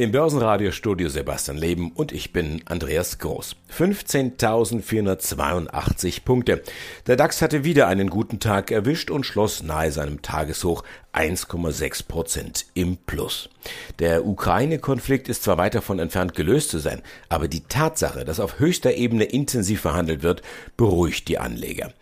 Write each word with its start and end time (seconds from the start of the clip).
Im 0.00 0.12
Börsenradiostudio 0.12 1.08
Sebastian 1.08 1.56
Leben 1.56 1.90
und 1.90 2.12
ich 2.12 2.32
bin 2.32 2.62
Andreas 2.66 3.18
Groß. 3.18 3.56
15.482 3.76 6.22
Punkte. 6.24 6.62
Der 7.08 7.16
DAX 7.16 7.42
hatte 7.42 7.64
wieder 7.64 7.88
einen 7.88 8.08
guten 8.08 8.38
Tag 8.38 8.70
erwischt 8.70 9.10
und 9.10 9.26
schloss 9.26 9.64
nahe 9.64 9.90
seinem 9.90 10.22
Tageshoch 10.22 10.84
1,6 11.12 12.06
Prozent 12.06 12.66
im 12.74 12.96
Plus. 12.96 13.50
Der 13.98 14.24
Ukraine-Konflikt 14.24 15.28
ist 15.28 15.42
zwar 15.42 15.58
weit 15.58 15.74
davon 15.74 15.98
entfernt 15.98 16.34
gelöst 16.34 16.70
zu 16.70 16.78
sein, 16.78 17.02
aber 17.28 17.48
die 17.48 17.64
Tatsache, 17.64 18.24
dass 18.24 18.38
auf 18.38 18.60
höchster 18.60 18.94
Ebene 18.94 19.24
intensiv 19.24 19.80
verhandelt 19.80 20.22
wird, 20.22 20.42
beruhigt 20.76 21.26
die 21.26 21.38
Anleger. 21.38 21.92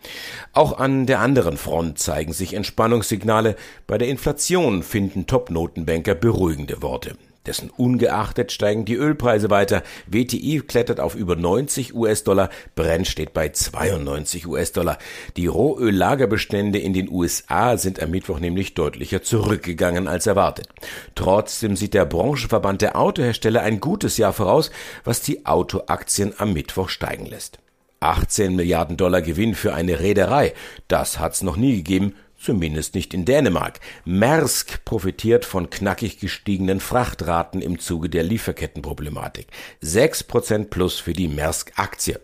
Auch 0.53 0.77
an 0.77 1.07
der 1.07 1.19
anderen 1.19 1.57
Front 1.57 1.97
zeigen 1.97 2.33
sich 2.33 2.53
Entspannungssignale. 2.53 3.55
Bei 3.87 3.97
der 3.97 4.09
Inflation 4.09 4.83
finden 4.83 5.25
Top-Notenbanker 5.25 6.13
beruhigende 6.13 6.83
Worte. 6.83 7.17
Dessen 7.47 7.69
ungeachtet 7.69 8.51
steigen 8.51 8.85
die 8.85 8.95
Ölpreise 8.95 9.49
weiter. 9.49 9.83
WTI 10.05 10.61
klettert 10.67 10.99
auf 10.99 11.15
über 11.15 11.35
90 11.35 11.95
US-Dollar, 11.95 12.49
Brent 12.75 13.07
steht 13.07 13.33
bei 13.33 13.49
92 13.49 14.47
US-Dollar. 14.47 14.97
Die 15.37 15.47
Rohöllagerbestände 15.47 16.77
in 16.77 16.93
den 16.93 17.09
USA 17.09 17.77
sind 17.77 18.01
am 18.01 18.11
Mittwoch 18.11 18.39
nämlich 18.39 18.73
deutlicher 18.73 19.23
zurückgegangen 19.23 20.07
als 20.07 20.27
erwartet. 20.27 20.67
Trotzdem 21.15 21.75
sieht 21.75 21.93
der 21.93 22.05
Branchenverband 22.05 22.81
der 22.81 22.97
Autohersteller 22.97 23.61
ein 23.61 23.79
gutes 23.79 24.17
Jahr 24.17 24.33
voraus, 24.33 24.69
was 25.03 25.21
die 25.21 25.45
Autoaktien 25.45 26.33
am 26.37 26.53
Mittwoch 26.53 26.89
steigen 26.89 27.25
lässt. 27.25 27.59
18 27.99 28.55
Milliarden 28.55 28.97
Dollar 28.97 29.21
Gewinn 29.21 29.55
für 29.55 29.73
eine 29.73 29.99
Reederei, 29.99 30.53
das 30.87 31.17
hat's 31.17 31.41
noch 31.41 31.57
nie 31.57 31.77
gegeben, 31.77 32.13
Zumindest 32.47 32.95
nicht 32.95 33.13
in 33.13 33.25
Dänemark. 33.25 33.81
Maersk 34.05 34.85
profitiert 34.85 35.43
von 35.43 35.69
knackig 35.69 36.17
gestiegenen 36.17 36.79
Frachtraten 36.79 37.61
im 37.61 37.77
Zuge 37.77 38.07
der 38.07 38.23
Lieferkettenproblematik. 38.23 39.47
6% 39.83 40.69
plus 40.69 40.97
für 40.97 41.11
die 41.11 41.27
Maersk-Aktie. 41.27 42.21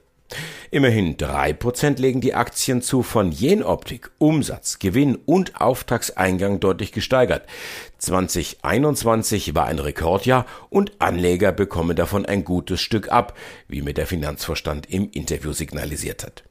Immerhin 0.72 1.17
3% 1.17 2.00
legen 2.00 2.22
die 2.22 2.36
Aktien 2.36 2.81
zu 2.81 3.03
von 3.03 3.33
Jenoptik, 3.33 4.11
Umsatz, 4.17 4.80
Gewinn 4.80 5.17
und 5.25 5.59
Auftragseingang 5.59 6.61
deutlich 6.61 6.94
gesteigert. 6.94 7.45
2021 7.98 9.55
war 9.55 9.66
ein 9.66 9.80
Rekordjahr 9.80 10.45
und 10.70 10.94
Anleger 11.00 11.52
bekommen 11.52 11.98
davon 11.98 12.26
ein 12.26 12.45
gutes 12.45 12.80
Stück 12.80 13.11
ab, 13.11 13.38
wie 13.67 13.81
mir 13.81 13.94
der 13.94 14.08
Finanzvorstand 14.08 14.89
im 14.89 15.11
Interview 15.11 15.52
signalisiert 15.52 16.23
hat. 16.23 16.45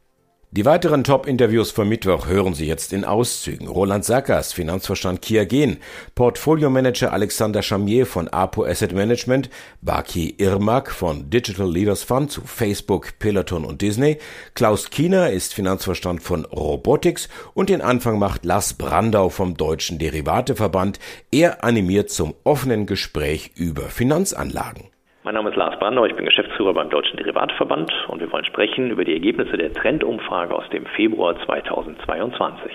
Die 0.55 0.67
weiteren 0.67 1.03
Top-Interviews 1.03 1.71
vom 1.71 1.89
Mittwoch 1.89 2.27
hören 2.27 2.53
Sie 2.53 2.67
jetzt 2.67 2.93
in 2.93 3.07
Auszügen. 3.07 3.69
Roland 3.69 4.05
Sackers, 4.05 4.53
Finanzvorstand 4.53 5.23
Kia 5.23 5.45
Gen, 5.45 5.79
Portfolio-Manager 6.15 7.11
Alexander 7.11 7.63
Chamier 7.63 8.05
von 8.05 8.29
Apo 8.29 8.67
Asset 8.67 8.93
Management, 8.93 9.49
Baki 9.81 10.35
Irmak 10.37 10.91
von 10.91 11.31
Digital 11.31 11.73
Leaders 11.73 12.03
Fund 12.03 12.31
zu 12.31 12.43
Facebook, 12.43 13.19
Peloton 13.19 13.65
und 13.65 13.81
Disney, 13.81 14.19
Klaus 14.53 14.91
Kiener 14.91 15.31
ist 15.31 15.55
Finanzvorstand 15.55 16.23
von 16.23 16.45
Robotics 16.45 17.31
und 17.55 17.71
den 17.71 17.81
Anfang 17.81 18.19
macht 18.19 18.45
Lars 18.45 18.75
Brandau 18.75 19.31
vom 19.31 19.57
Deutschen 19.57 19.99
Derivateverband. 19.99 20.99
Er 21.31 21.65
animiert 21.65 22.11
zum 22.11 22.35
offenen 22.45 22.85
Gespräch 22.85 23.53
über 23.55 23.85
Finanzanlagen. 23.85 24.92
Mein 25.25 25.35
Name 25.35 25.51
ist 25.51 25.57
Lars 25.57 25.79
Brandau, 25.79 26.05
ich 26.05 26.17
bin 26.17 26.25
Geschäftsführer 26.25 26.75
beim 26.75 26.91
Deutschen 26.91 27.17
Derivatverband 27.17 27.93
und 28.09 28.19
wir 28.19 28.33
wollen 28.33 28.45
sprechen 28.45 28.91
über 28.91 29.05
die 29.05 29.13
Ergebnisse 29.13 29.57
der 29.57 29.73
Trendumfrage 29.73 30.53
aus 30.53 30.69
dem 30.71 30.85
Februar 30.97 31.37
2022. 31.47 32.73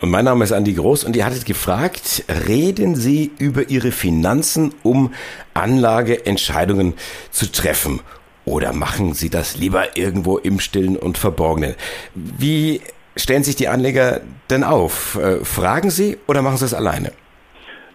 Und 0.00 0.10
mein 0.10 0.24
Name 0.24 0.42
ist 0.44 0.52
Andi 0.52 0.72
Groß 0.72 1.04
und 1.04 1.14
ihr 1.16 1.26
hattet 1.26 1.44
gefragt, 1.44 2.24
reden 2.48 2.94
Sie 2.94 3.30
über 3.38 3.68
Ihre 3.68 3.90
Finanzen, 3.90 4.74
um 4.84 5.12
Anlageentscheidungen 5.52 6.94
zu 7.30 7.52
treffen? 7.52 8.00
Oder 8.46 8.72
machen 8.72 9.12
Sie 9.12 9.28
das 9.28 9.58
lieber 9.58 9.98
irgendwo 9.98 10.38
im 10.38 10.60
Stillen 10.60 10.96
und 10.96 11.18
Verborgenen? 11.18 11.74
Wie 12.14 12.80
stellen 13.16 13.44
sich 13.44 13.56
die 13.56 13.68
Anleger 13.68 14.22
denn 14.48 14.64
auf? 14.64 15.16
Äh, 15.16 15.44
fragen 15.44 15.90
Sie 15.90 16.16
oder 16.26 16.40
machen 16.40 16.56
Sie 16.56 16.64
es 16.64 16.72
alleine? 16.72 17.12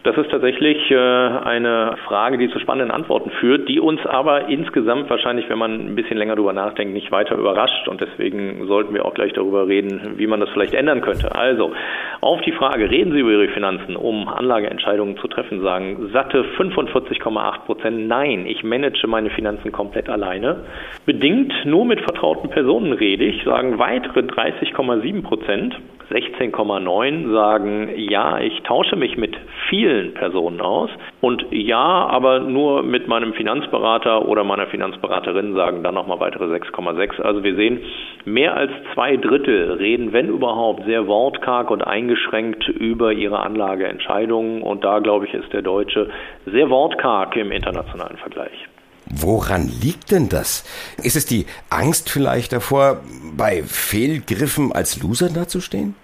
Das 0.03 0.17
ist 0.17 0.31
tatsächlich 0.31 0.89
äh, 0.89 0.95
eine 0.95 1.95
Frage, 2.07 2.39
die 2.39 2.49
zu 2.49 2.57
spannenden 2.59 2.89
Antworten 2.89 3.29
führt, 3.39 3.69
die 3.69 3.79
uns 3.79 4.03
aber 4.07 4.47
insgesamt 4.49 5.11
wahrscheinlich, 5.11 5.47
wenn 5.47 5.59
man 5.59 5.73
ein 5.73 5.95
bisschen 5.95 6.17
länger 6.17 6.35
darüber 6.35 6.53
nachdenkt, 6.53 6.95
nicht 6.95 7.11
weiter 7.11 7.35
überrascht. 7.35 7.87
Und 7.87 8.01
deswegen 8.01 8.65
sollten 8.65 8.95
wir 8.95 9.05
auch 9.05 9.13
gleich 9.13 9.31
darüber 9.33 9.67
reden, 9.67 10.13
wie 10.17 10.25
man 10.25 10.39
das 10.39 10.49
vielleicht 10.49 10.73
ändern 10.73 11.01
könnte. 11.01 11.35
Also, 11.35 11.71
auf 12.19 12.41
die 12.41 12.51
Frage, 12.51 12.89
reden 12.89 13.11
Sie 13.11 13.19
über 13.19 13.29
Ihre 13.29 13.49
Finanzen, 13.49 13.95
um 13.95 14.27
Anlageentscheidungen 14.27 15.17
zu 15.17 15.27
treffen, 15.27 15.61
sagen 15.61 16.09
satte 16.11 16.45
45,8 16.57 17.65
Prozent 17.65 18.07
Nein, 18.07 18.47
ich 18.47 18.63
manage 18.63 19.05
meine 19.05 19.29
Finanzen 19.29 19.71
komplett 19.71 20.09
alleine. 20.09 20.61
Bedingt 21.05 21.53
nur 21.65 21.85
mit 21.85 22.01
vertrauten 22.01 22.49
Personen 22.49 22.93
rede 22.93 23.25
ich, 23.25 23.43
sagen 23.43 23.77
weitere 23.77 24.21
30,7 24.21 25.21
Prozent. 25.21 25.75
16,9 26.09 27.31
sagen, 27.31 27.89
ja, 27.95 28.39
ich 28.39 28.61
tausche 28.63 28.97
mich 28.97 29.15
mit 29.15 29.33
vielen 29.69 29.90
Personen 30.13 30.61
aus. 30.61 30.89
Und 31.21 31.45
ja, 31.51 32.07
aber 32.07 32.39
nur 32.39 32.83
mit 32.83 33.07
meinem 33.07 33.33
Finanzberater 33.33 34.27
oder 34.27 34.43
meiner 34.43 34.67
Finanzberaterin 34.67 35.53
sagen 35.55 35.83
dann 35.83 35.95
nochmal 35.95 36.19
weitere 36.19 36.45
6,6. 36.45 37.21
Also 37.21 37.43
wir 37.43 37.55
sehen, 37.55 37.81
mehr 38.25 38.55
als 38.55 38.71
zwei 38.93 39.17
Drittel 39.17 39.73
reden, 39.73 40.13
wenn 40.13 40.27
überhaupt, 40.29 40.85
sehr 40.85 41.07
wortkarg 41.07 41.71
und 41.71 41.81
eingeschränkt 41.81 42.67
über 42.67 43.13
ihre 43.13 43.39
Anlageentscheidungen. 43.39 44.61
Und 44.61 44.83
da, 44.83 44.99
glaube 44.99 45.27
ich, 45.27 45.33
ist 45.33 45.51
der 45.53 45.61
Deutsche 45.61 46.09
sehr 46.45 46.69
wortkarg 46.69 47.35
im 47.35 47.51
internationalen 47.51 48.17
Vergleich. 48.17 48.67
Woran 49.13 49.69
liegt 49.81 50.11
denn 50.11 50.29
das? 50.29 50.63
Ist 51.03 51.15
es 51.15 51.25
die 51.25 51.45
Angst 51.69 52.09
vielleicht 52.09 52.53
davor, 52.53 53.01
bei 53.35 53.63
Fehlgriffen 53.63 54.71
als 54.71 55.01
Loser 55.01 55.29
dazustehen? 55.29 55.95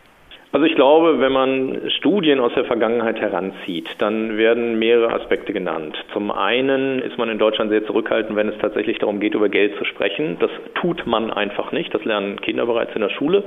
Also 0.57 0.65
ich 0.65 0.73
glaube, 0.73 1.19
wenn 1.19 1.31
man 1.31 1.91
Studien 1.99 2.39
aus 2.39 2.51
der 2.55 2.65
Vergangenheit 2.65 3.21
heranzieht, 3.21 3.87
dann 3.99 4.37
werden 4.39 4.79
mehrere 4.79 5.13
Aspekte 5.13 5.53
genannt. 5.53 5.95
Zum 6.13 6.31
einen 6.31 6.97
ist 6.97 7.15
man 7.19 7.29
in 7.29 7.37
Deutschland 7.37 7.69
sehr 7.69 7.85
zurückhaltend, 7.85 8.35
wenn 8.35 8.49
es 8.49 8.57
tatsächlich 8.57 8.97
darum 8.97 9.19
geht, 9.19 9.35
über 9.35 9.49
Geld 9.49 9.77
zu 9.77 9.85
sprechen. 9.85 10.37
Das 10.39 10.49
tut 10.73 11.05
man 11.05 11.29
einfach 11.29 11.71
nicht. 11.71 11.93
Das 11.93 12.03
lernen 12.05 12.41
Kinder 12.41 12.65
bereits 12.65 12.95
in 12.95 13.01
der 13.01 13.09
Schule. 13.09 13.43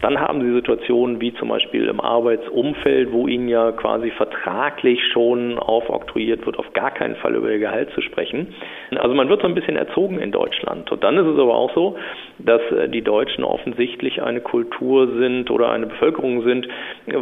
Dann 0.00 0.18
haben 0.18 0.40
sie 0.40 0.54
Situationen 0.54 1.20
wie 1.20 1.34
zum 1.34 1.50
Beispiel 1.50 1.86
im 1.86 2.00
Arbeitsumfeld, 2.00 3.12
wo 3.12 3.28
ihnen 3.28 3.50
ja 3.50 3.72
quasi 3.72 4.10
vertraglich 4.12 5.00
schon 5.12 5.58
aufoktroyiert 5.58 6.46
wird, 6.46 6.58
auf 6.58 6.72
gar 6.72 6.92
keinen 6.92 7.16
Fall 7.16 7.34
über 7.34 7.50
ihr 7.50 7.58
Gehalt 7.58 7.90
zu 7.90 8.00
sprechen. 8.00 8.54
Also 8.96 9.14
man 9.14 9.28
wird 9.28 9.42
so 9.42 9.48
ein 9.48 9.54
bisschen 9.54 9.76
erzogen 9.76 10.18
in 10.18 10.32
Deutschland. 10.32 10.90
Und 10.90 11.04
dann 11.04 11.18
ist 11.18 11.26
es 11.26 11.38
aber 11.38 11.56
auch 11.56 11.74
so, 11.74 11.98
dass 12.38 12.62
die 12.88 13.02
Deutschen 13.02 13.44
offensichtlich 13.44 14.22
eine 14.22 14.40
Kultur 14.40 15.18
sind 15.18 15.50
oder 15.50 15.70
eine 15.70 15.88
Bevölkerung 15.88 16.42
sind, 16.42 16.53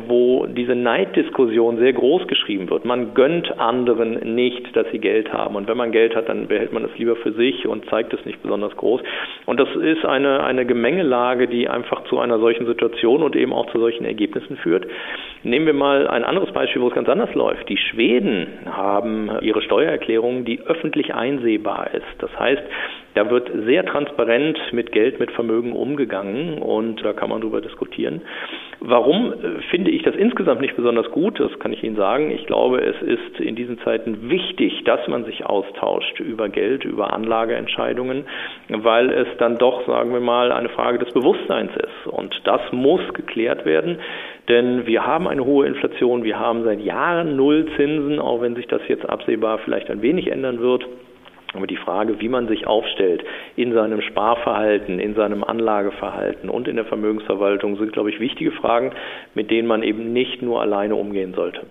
wo 0.07 0.47
diese 0.47 0.75
Neiddiskussion 0.75 1.79
sehr 1.79 1.93
groß 1.93 2.27
geschrieben 2.27 2.71
wird. 2.71 2.85
Man 2.85 3.15
gönnt 3.15 3.59
anderen 3.59 4.35
nicht, 4.35 4.75
dass 4.77 4.87
sie 4.93 4.99
Geld 4.99 5.33
haben. 5.33 5.57
Und 5.57 5.69
wenn 5.69 5.77
man 5.77 5.93
Geld 5.93 6.15
hat, 6.15 6.29
dann 6.29 6.49
behält 6.49 6.73
man 6.73 6.85
es 6.85 6.97
lieber 6.99 7.17
für 7.17 7.33
sich 7.33 7.67
und 7.67 7.89
zeigt 7.91 8.13
es 8.15 8.25
nicht 8.25 8.43
besonders 8.43 8.77
groß. 8.77 9.03
Und 9.47 9.61
das 9.61 9.69
ist 9.77 10.05
eine, 10.05 10.45
eine 10.45 10.67
Gemengelage, 10.67 11.49
die 11.49 11.69
einfach 11.69 12.05
zu 12.05 12.19
einer 12.19 12.39
solchen 12.39 12.67
Situation 12.67 13.23
und 13.23 13.37
eben 13.37 13.53
auch 13.53 13.71
zu 13.71 13.79
solchen 13.79 14.05
Ergebnissen 14.05 14.57
führt. 14.57 14.87
Nehmen 15.43 15.67
wir 15.67 15.75
mal 15.75 16.07
ein 16.09 16.25
anderes 16.25 16.53
Beispiel, 16.53 16.83
wo 16.83 16.89
es 16.89 16.95
ganz 16.95 17.09
anders 17.09 17.35
läuft. 17.35 17.69
Die 17.69 17.77
Schweden 17.77 18.47
haben 18.67 19.31
ihre 19.41 19.63
Steuererklärung, 19.63 20.45
die 20.45 20.61
öffentlich 20.61 21.15
einsehbar 21.15 21.91
ist. 21.95 22.07
Das 22.19 22.31
heißt, 22.39 22.63
da 23.15 23.31
wird 23.31 23.51
sehr 23.67 23.85
transparent 23.85 24.59
mit 24.73 24.93
Geld, 24.93 25.21
mit 25.21 25.31
Vermögen 25.33 25.73
umgegangen 25.73 26.59
und 26.59 27.05
da 27.05 27.13
kann 27.13 27.31
man 27.31 27.41
darüber 27.41 27.61
diskutieren. 27.61 28.23
Warum 28.81 29.33
äh, 29.33 29.61
finde 29.71 29.91
ich 29.91 30.03
das 30.03 30.17
insgesamt 30.17 30.61
nicht 30.61 30.77
besonders 30.77 31.11
gut? 31.11 31.39
Das 31.39 31.57
kann 31.59 31.73
ich 31.73 31.83
Ihnen 31.85 31.97
sagen. 31.97 32.31
Ich 32.31 32.47
glaube, 32.47 32.81
es 32.81 33.01
ist 33.03 33.41
in 33.41 33.55
diesen 33.55 33.79
Zeiten 33.81 34.31
wichtig, 34.31 34.83
dass 34.85 35.07
man 35.09 35.25
sich 35.25 35.45
austauscht 35.47 36.21
über 36.21 36.49
Geld, 36.49 36.85
über 36.85 37.13
Anlageentscheidungen, 37.13 38.25
weil 38.69 39.11
es 39.11 39.29
dann 39.39 39.59
doch, 39.59 39.87
sagen 39.87 40.13
wir 40.13 40.21
mal, 40.21 40.51
eine 40.53 40.69
Frage 40.71 40.99
des 40.99 41.13
Bewusstseins 41.13 41.71
ist. 41.77 42.13
Und 42.13 42.41
das 42.45 42.61
muss 42.73 43.01
geklärt 43.15 43.65
werden, 43.65 43.99
denn 44.49 44.87
wir 44.87 45.07
haben 45.07 45.29
eine 45.29 45.45
hohe 45.45 45.67
Inflation, 45.67 46.25
wir 46.25 46.41
haben 46.41 46.65
seit 46.65 46.81
Jahren 46.81 47.37
Nullzinsen, 47.37 48.19
auch 48.19 48.41
wenn 48.41 48.57
sich 48.57 48.67
das 48.67 48.83
jetzt 48.89 49.09
absehbar 49.09 49.59
vielleicht 49.59 49.91
ein 49.91 50.03
wenig 50.03 50.31
ändern 50.31 50.61
wird. 50.61 50.85
Aber 51.55 51.67
die 51.67 51.77
Frage, 51.77 52.21
wie 52.21 52.29
man 52.29 52.49
sich 52.49 52.67
aufstellt 52.67 53.25
in 53.57 53.73
seinem 53.73 54.01
Sparverhalten, 54.01 54.99
in 54.99 55.15
seinem 55.15 55.45
Anlageverhalten 55.45 56.49
und 56.49 56.69
in 56.69 56.77
der 56.77 56.87
Vermögensverwaltung, 56.87 57.77
sind, 57.77 57.93
glaube 57.93 58.11
ich, 58.11 58.21
wichtige 58.21 58.53
Fragen, 58.53 58.93
mit 59.35 59.51
denen 59.51 59.69
man 59.69 59.83
eben 59.83 60.13
nicht 60.13 60.43
nur 60.43 60.61
alleine 60.61 60.97
umgehen 60.97 61.35
sollte. 61.35 61.67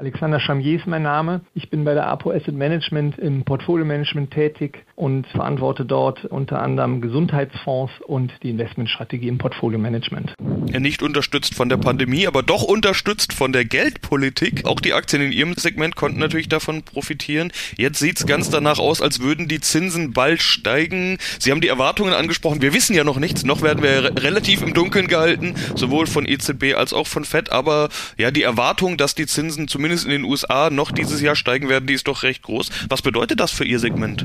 Alexander 0.00 0.40
Chamier 0.40 0.78
ist 0.78 0.86
mein 0.86 1.02
Name. 1.02 1.42
Ich 1.52 1.68
bin 1.68 1.84
bei 1.84 1.92
der 1.92 2.06
APO 2.06 2.30
Asset 2.30 2.54
Management 2.54 3.18
im 3.18 3.44
Portfolio 3.44 3.84
Management 3.84 4.30
tätig 4.30 4.78
und 4.96 5.26
verantworte 5.26 5.84
dort 5.84 6.24
unter 6.24 6.62
anderem 6.62 7.02
Gesundheitsfonds 7.02 7.92
und 8.06 8.32
die 8.42 8.48
Investmentstrategie 8.48 9.28
im 9.28 9.36
Portfolio 9.36 9.78
Management. 9.78 10.32
Nicht 10.38 11.02
unterstützt 11.02 11.54
von 11.54 11.68
der 11.68 11.76
Pandemie, 11.76 12.26
aber 12.26 12.42
doch 12.42 12.62
unterstützt 12.62 13.34
von 13.34 13.52
der 13.52 13.66
Geldpolitik. 13.66 14.64
Auch 14.64 14.80
die 14.80 14.94
Aktien 14.94 15.20
in 15.20 15.32
Ihrem 15.32 15.52
Segment 15.56 15.96
konnten 15.96 16.18
natürlich 16.18 16.48
davon 16.48 16.82
profitieren. 16.82 17.52
Jetzt 17.76 17.98
sieht 17.98 18.20
es 18.20 18.26
ganz 18.26 18.48
danach 18.48 18.78
aus, 18.78 19.02
als 19.02 19.20
würden 19.20 19.48
die 19.48 19.60
Zinsen 19.60 20.14
bald 20.14 20.40
steigen. 20.40 21.18
Sie 21.38 21.50
haben 21.50 21.60
die 21.60 21.68
Erwartungen 21.68 22.14
angesprochen. 22.14 22.62
Wir 22.62 22.72
wissen 22.72 22.96
ja 22.96 23.04
noch 23.04 23.18
nichts. 23.18 23.44
Noch 23.44 23.60
werden 23.60 23.82
wir 23.82 24.16
relativ 24.22 24.62
im 24.62 24.72
Dunkeln 24.72 25.08
gehalten, 25.08 25.56
sowohl 25.74 26.06
von 26.06 26.26
EZB 26.26 26.74
als 26.74 26.94
auch 26.94 27.06
von 27.06 27.26
FED. 27.26 27.52
Aber 27.52 27.90
ja, 28.16 28.30
die 28.30 28.44
Erwartung, 28.44 28.96
dass 28.96 29.14
die 29.14 29.26
Zinsen 29.26 29.68
zumindest 29.68 29.89
zumindest 29.90 30.06
in 30.06 30.22
den 30.22 30.24
USA 30.24 30.70
noch 30.70 30.92
dieses 30.92 31.20
Jahr 31.20 31.34
steigen 31.34 31.68
werden, 31.68 31.86
die 31.86 31.94
ist 31.94 32.06
doch 32.06 32.22
recht 32.22 32.42
groß. 32.42 32.70
Was 32.88 33.02
bedeutet 33.02 33.40
das 33.40 33.50
für 33.50 33.64
Ihr 33.64 33.80
Segment? 33.80 34.24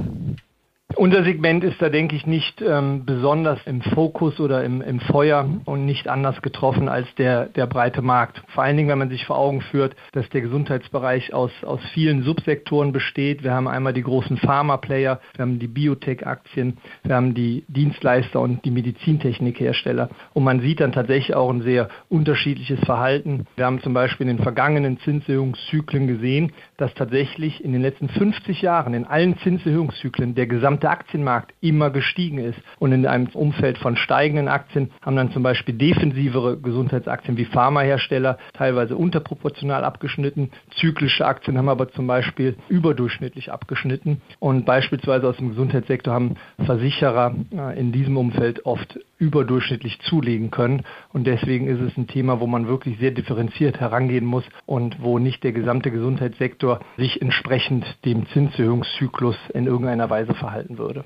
Unser 0.98 1.26
Segment 1.26 1.64
ist 1.66 1.82
da, 1.82 1.90
denke 1.90 2.16
ich, 2.16 2.26
nicht 2.26 2.62
ähm, 2.62 3.04
besonders 3.06 3.60
im 3.66 3.82
Fokus 3.82 4.40
oder 4.40 4.64
im, 4.64 4.82
im 4.82 5.02
Feuer 5.02 5.46
und 5.66 5.86
nicht 5.86 6.08
anders 6.08 6.42
getroffen 6.42 6.88
als 6.88 7.08
der, 7.16 7.48
der 7.48 7.68
breite 7.68 8.02
Markt. 8.02 8.42
Vor 8.54 8.64
allen 8.64 8.78
Dingen, 8.78 8.88
wenn 8.88 9.00
man 9.00 9.10
sich 9.10 9.26
vor 9.26 9.38
Augen 9.38 9.60
führt, 9.60 9.94
dass 10.14 10.30
der 10.30 10.40
Gesundheitsbereich 10.40 11.34
aus, 11.34 11.52
aus 11.64 11.82
vielen 11.94 12.24
Subsektoren 12.24 12.94
besteht. 12.94 13.44
Wir 13.44 13.52
haben 13.52 13.68
einmal 13.68 13.92
die 13.92 14.04
großen 14.04 14.38
Pharma-Player, 14.38 15.20
wir 15.36 15.42
haben 15.42 15.60
die 15.60 15.68
Biotech-Aktien, 15.68 16.78
wir 17.04 17.16
haben 17.16 17.34
die 17.34 17.66
Dienstleister 17.68 18.40
und 18.40 18.64
die 18.64 18.72
Medizintechnikhersteller. 18.72 20.10
Und 20.34 20.46
man 20.46 20.62
sieht 20.62 20.80
dann 20.80 20.94
tatsächlich 20.94 21.36
auch 21.36 21.50
ein 21.50 21.62
sehr 21.62 21.90
unterschiedliches 22.08 22.80
Verhalten. 22.86 23.48
Wir 23.58 23.66
haben 23.66 23.82
zum 23.82 23.94
Beispiel 23.94 24.30
in 24.30 24.38
den 24.38 24.44
vergangenen 24.44 24.98
Zinserhöhungszyklen 25.00 26.08
gesehen, 26.08 26.54
dass 26.78 26.94
tatsächlich 26.94 27.64
in 27.64 27.74
den 27.74 27.82
letzten 27.82 28.08
50 28.08 28.62
Jahren 28.62 28.94
in 28.94 29.04
allen 29.06 29.38
Zinserhöhungszyklen 29.40 30.36
der 30.36 30.48
gesamte 30.48 30.85
gesamte 30.86 30.90
Aktienmarkt 30.90 31.54
immer 31.62 31.90
gestiegen 31.90 32.38
ist. 32.38 32.60
Und 32.80 32.92
in 32.92 33.06
einem 33.06 33.28
Umfeld 33.34 33.78
von 33.78 33.98
steigenden 33.98 34.48
Aktien 34.48 34.92
haben 35.02 35.16
dann 35.16 35.32
zum 35.32 35.44
Beispiel 35.44 35.76
defensivere 35.76 36.58
Gesundheitsaktien 36.58 37.38
wie 37.38 37.46
Pharmahersteller 37.46 38.38
teilweise 38.54 38.96
unterproportional 38.96 39.84
abgeschnitten. 39.84 40.52
Zyklische 40.76 41.26
Aktien 41.26 41.58
haben 41.58 41.70
aber 41.70 41.90
zum 41.90 42.08
Beispiel 42.08 42.56
überdurchschnittlich 42.70 43.52
abgeschnitten. 43.52 44.22
Und 44.40 44.66
beispielsweise 44.66 45.28
aus 45.28 45.38
dem 45.38 45.50
Gesundheitssektor 45.50 46.14
haben 46.14 46.36
Versicherer 46.66 47.36
äh, 47.52 47.80
in 47.80 47.92
diesem 47.92 48.18
Umfeld 48.18 48.66
oft 48.66 49.00
überdurchschnittlich 49.18 50.00
zulegen 50.02 50.52
können. 50.52 50.84
Und 51.14 51.26
deswegen 51.26 51.68
ist 51.68 51.80
es 51.80 51.98
ein 51.98 52.08
Thema, 52.08 52.40
wo 52.40 52.48
man 52.48 52.68
wirklich 52.68 53.00
sehr 53.00 53.12
differenziert 53.12 53.80
herangehen 53.80 54.26
muss 54.26 54.44
und 54.66 55.02
wo 55.02 55.20
nicht 55.20 55.44
der 55.44 55.54
gesamte 55.54 55.92
Gesundheitssektor 55.92 56.80
sich 56.98 57.22
entsprechend 57.22 57.86
dem 58.04 58.28
Zinserhöhungszyklus 58.34 59.38
in 59.54 59.68
irgendeiner 59.68 60.10
Weise 60.10 60.34
verhalten 60.34 60.78
würde. 60.78 61.06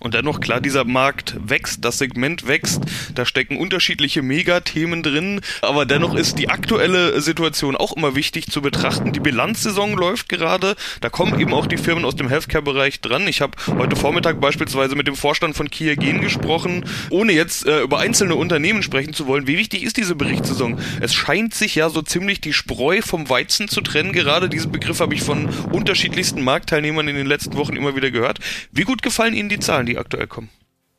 Und 0.00 0.14
dennoch 0.14 0.40
klar, 0.40 0.60
dieser 0.60 0.84
Markt 0.84 1.36
wächst, 1.42 1.84
das 1.84 1.98
Segment 1.98 2.46
wächst, 2.46 2.82
da 3.14 3.24
stecken 3.24 3.56
unterschiedliche 3.56 4.22
Megathemen 4.22 5.02
drin, 5.02 5.40
aber 5.62 5.86
dennoch 5.86 6.14
ist 6.14 6.38
die 6.38 6.50
aktuelle 6.50 7.20
Situation 7.20 7.76
auch 7.76 7.96
immer 7.96 8.14
wichtig 8.14 8.48
zu 8.48 8.60
betrachten. 8.60 9.12
Die 9.12 9.20
Bilanzsaison 9.20 9.94
läuft 9.94 10.28
gerade, 10.28 10.74
da 11.00 11.08
kommen 11.08 11.40
eben 11.40 11.54
auch 11.54 11.66
die 11.66 11.78
Firmen 11.78 12.04
aus 12.04 12.16
dem 12.16 12.28
Healthcare-Bereich 12.28 13.00
dran. 13.00 13.26
Ich 13.28 13.40
habe 13.40 13.52
heute 13.78 13.96
Vormittag 13.96 14.40
beispielsweise 14.40 14.96
mit 14.96 15.06
dem 15.06 15.16
Vorstand 15.16 15.56
von 15.56 15.70
Kia 15.70 15.94
Gen 15.94 16.20
gesprochen, 16.20 16.84
ohne 17.10 17.29
ohne 17.30 17.36
jetzt 17.36 17.64
äh, 17.66 17.82
über 17.82 17.98
einzelne 18.00 18.34
Unternehmen 18.34 18.82
sprechen 18.82 19.12
zu 19.12 19.26
wollen, 19.26 19.46
wie 19.46 19.56
wichtig 19.56 19.84
ist 19.84 19.96
diese 19.96 20.16
Berichtssaison? 20.16 20.80
Es 21.00 21.14
scheint 21.14 21.54
sich 21.54 21.76
ja 21.76 21.88
so 21.88 22.02
ziemlich 22.02 22.40
die 22.40 22.52
Spreu 22.52 23.02
vom 23.02 23.28
Weizen 23.28 23.68
zu 23.68 23.80
trennen. 23.82 24.12
Gerade 24.12 24.48
diesen 24.48 24.72
Begriff 24.72 25.00
habe 25.00 25.14
ich 25.14 25.22
von 25.22 25.48
unterschiedlichsten 25.70 26.42
Marktteilnehmern 26.42 27.06
in 27.06 27.14
den 27.14 27.26
letzten 27.26 27.56
Wochen 27.56 27.76
immer 27.76 27.94
wieder 27.94 28.10
gehört. 28.10 28.40
Wie 28.72 28.82
gut 28.82 29.02
gefallen 29.02 29.34
Ihnen 29.34 29.48
die 29.48 29.60
Zahlen, 29.60 29.86
die 29.86 29.96
aktuell 29.96 30.26
kommen? 30.26 30.48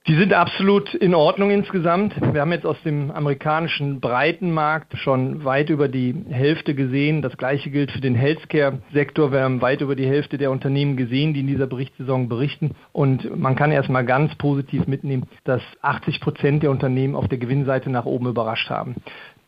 Die 0.08 0.16
sind 0.16 0.34
absolut 0.34 0.96
in 0.96 1.14
Ordnung 1.14 1.52
insgesamt. 1.52 2.16
Wir 2.20 2.42
haben 2.42 2.52
jetzt 2.52 2.66
aus 2.66 2.82
dem 2.84 3.12
amerikanischen 3.12 4.00
Breitenmarkt 4.00 4.98
schon 4.98 5.46
weit 5.46 5.70
über 5.70 5.90
die 5.90 6.16
Hälfte 6.28 6.74
gesehen. 6.74 7.22
Das 7.22 7.38
gleiche 7.38 7.70
gilt 7.70 7.92
für 7.92 8.02
den 8.02 8.16
Healthcare-Sektor. 8.16 9.32
Wir 9.32 9.42
haben 9.42 9.62
weit 9.62 9.82
über 9.82 9.96
die 9.96 10.08
Hälfte 10.08 10.40
der 10.40 10.50
Unternehmen 10.50 10.98
gesehen, 10.98 11.36
die 11.36 11.42
in 11.42 11.48
dieser 11.48 11.68
Berichtssaison 11.68 12.30
berichten. 12.30 12.72
Und 12.92 13.38
man 13.38 13.56
kann 13.56 13.72
erstmal 13.72 14.04
ganz 14.04 14.34
positiv 14.38 14.88
mitnehmen, 14.88 15.28
dass 15.44 15.62
80 15.84 16.20
Prozent 16.20 16.64
der 16.64 16.72
Unternehmen 16.72 17.14
auf 17.14 17.28
der 17.28 17.38
Gewinnseite 17.38 17.92
nach 17.92 18.06
oben 18.06 18.26
überrascht 18.26 18.72
haben. 18.72 18.96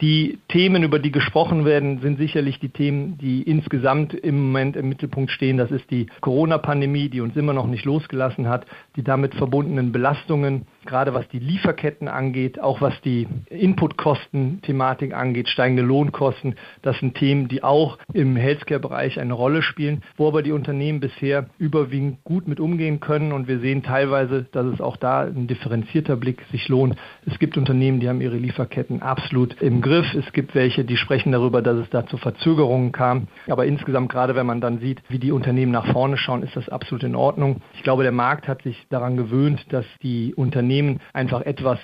Die 0.03 0.37
Themen, 0.49 0.83
über 0.83 0.99
die 0.99 1.13
gesprochen 1.13 1.63
werden, 1.63 2.01
sind 2.01 2.17
sicherlich 2.17 2.59
die 2.59 2.67
Themen, 2.67 3.17
die 3.19 3.41
insgesamt 3.41 4.13
im 4.13 4.47
Moment 4.47 4.75
im 4.75 4.89
Mittelpunkt 4.89 5.31
stehen. 5.31 5.55
Das 5.55 5.71
ist 5.71 5.89
die 5.91 6.07
Corona-Pandemie, 6.19 7.07
die 7.07 7.21
uns 7.21 7.37
immer 7.37 7.53
noch 7.53 7.67
nicht 7.67 7.85
losgelassen 7.85 8.49
hat, 8.49 8.65
die 8.97 9.03
damit 9.03 9.33
verbundenen 9.33 9.93
Belastungen, 9.93 10.63
gerade 10.85 11.13
was 11.13 11.25
die 11.29 11.39
Lieferketten 11.39 12.09
angeht, 12.09 12.59
auch 12.59 12.81
was 12.81 12.99
die 13.05 13.29
Inputkosten-Thematik 13.49 15.13
angeht, 15.13 15.47
steigende 15.47 15.83
Lohnkosten. 15.83 16.55
Das 16.81 16.99
sind 16.99 17.15
Themen, 17.15 17.47
die 17.47 17.63
auch 17.63 17.97
im 18.11 18.35
Healthcare-Bereich 18.35 19.21
eine 19.21 19.31
Rolle 19.31 19.61
spielen, 19.61 20.03
wo 20.17 20.27
aber 20.27 20.43
die 20.43 20.51
Unternehmen 20.51 20.99
bisher 20.99 21.45
überwiegend 21.59 22.25
gut 22.25 22.49
mit 22.49 22.59
umgehen 22.59 22.99
können. 22.99 23.31
Und 23.31 23.47
wir 23.47 23.59
sehen 23.59 23.83
teilweise, 23.83 24.47
dass 24.51 24.65
es 24.65 24.81
auch 24.81 24.97
da 24.97 25.21
ein 25.21 25.47
differenzierter 25.47 26.17
Blick 26.17 26.41
sich 26.51 26.67
lohnt. 26.67 26.97
Es 27.25 27.39
gibt 27.39 27.55
Unternehmen, 27.55 28.01
die 28.01 28.09
haben 28.09 28.19
ihre 28.19 28.35
Lieferketten 28.35 29.01
absolut 29.01 29.61
im 29.61 29.79
Griff 29.79 29.92
Begriff. 29.93 30.13
Es 30.15 30.33
gibt 30.33 30.55
welche, 30.55 30.83
die 30.83 30.97
sprechen 30.97 31.31
darüber, 31.31 31.61
dass 31.61 31.77
es 31.77 31.89
da 31.91 32.07
zu 32.07 32.17
Verzögerungen 32.17 32.91
kam. 32.91 33.27
Aber 33.47 33.67
insgesamt, 33.67 34.11
gerade 34.11 34.35
wenn 34.35 34.47
man 34.47 34.59
dann 34.59 34.79
sieht, 34.79 35.03
wie 35.07 35.19
die 35.19 35.31
Unternehmen 35.31 35.71
nach 35.71 35.91
vorne 35.91 36.17
schauen, 36.17 36.41
ist 36.41 36.55
das 36.55 36.67
absolut 36.67 37.03
in 37.03 37.15
Ordnung. 37.15 37.61
Ich 37.75 37.83
glaube, 37.83 38.01
der 38.01 38.11
Markt 38.11 38.47
hat 38.47 38.63
sich 38.63 38.87
daran 38.89 39.17
gewöhnt, 39.17 39.63
dass 39.69 39.85
die 40.01 40.33
Unternehmen 40.33 40.99
einfach 41.13 41.41
etwas 41.41 41.77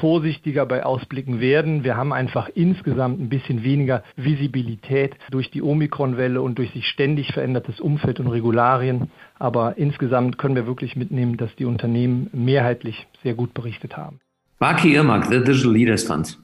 vorsichtiger 0.00 0.64
bei 0.64 0.84
Ausblicken 0.84 1.40
werden. 1.40 1.84
Wir 1.84 1.98
haben 1.98 2.14
einfach 2.14 2.48
insgesamt 2.54 3.20
ein 3.20 3.28
bisschen 3.28 3.62
weniger 3.62 4.04
Visibilität 4.16 5.16
durch 5.30 5.50
die 5.50 5.60
Omikron-Welle 5.60 6.40
und 6.40 6.56
durch 6.56 6.70
sich 6.70 6.86
ständig 6.86 7.32
verändertes 7.34 7.78
Umfeld 7.78 8.20
und 8.20 8.28
Regularien. 8.28 9.10
Aber 9.38 9.76
insgesamt 9.76 10.38
können 10.38 10.56
wir 10.56 10.66
wirklich 10.66 10.96
mitnehmen, 10.96 11.36
dass 11.36 11.54
die 11.56 11.66
Unternehmen 11.66 12.30
mehrheitlich 12.32 13.06
sehr 13.22 13.34
gut 13.34 13.52
berichtet 13.52 13.98
haben. 13.98 14.18
Baki 14.58 14.94
Irmak, 14.94 15.26
the 15.26 15.44
Digital 15.44 15.72
Leaders 15.72 16.04
Fund. 16.04 16.38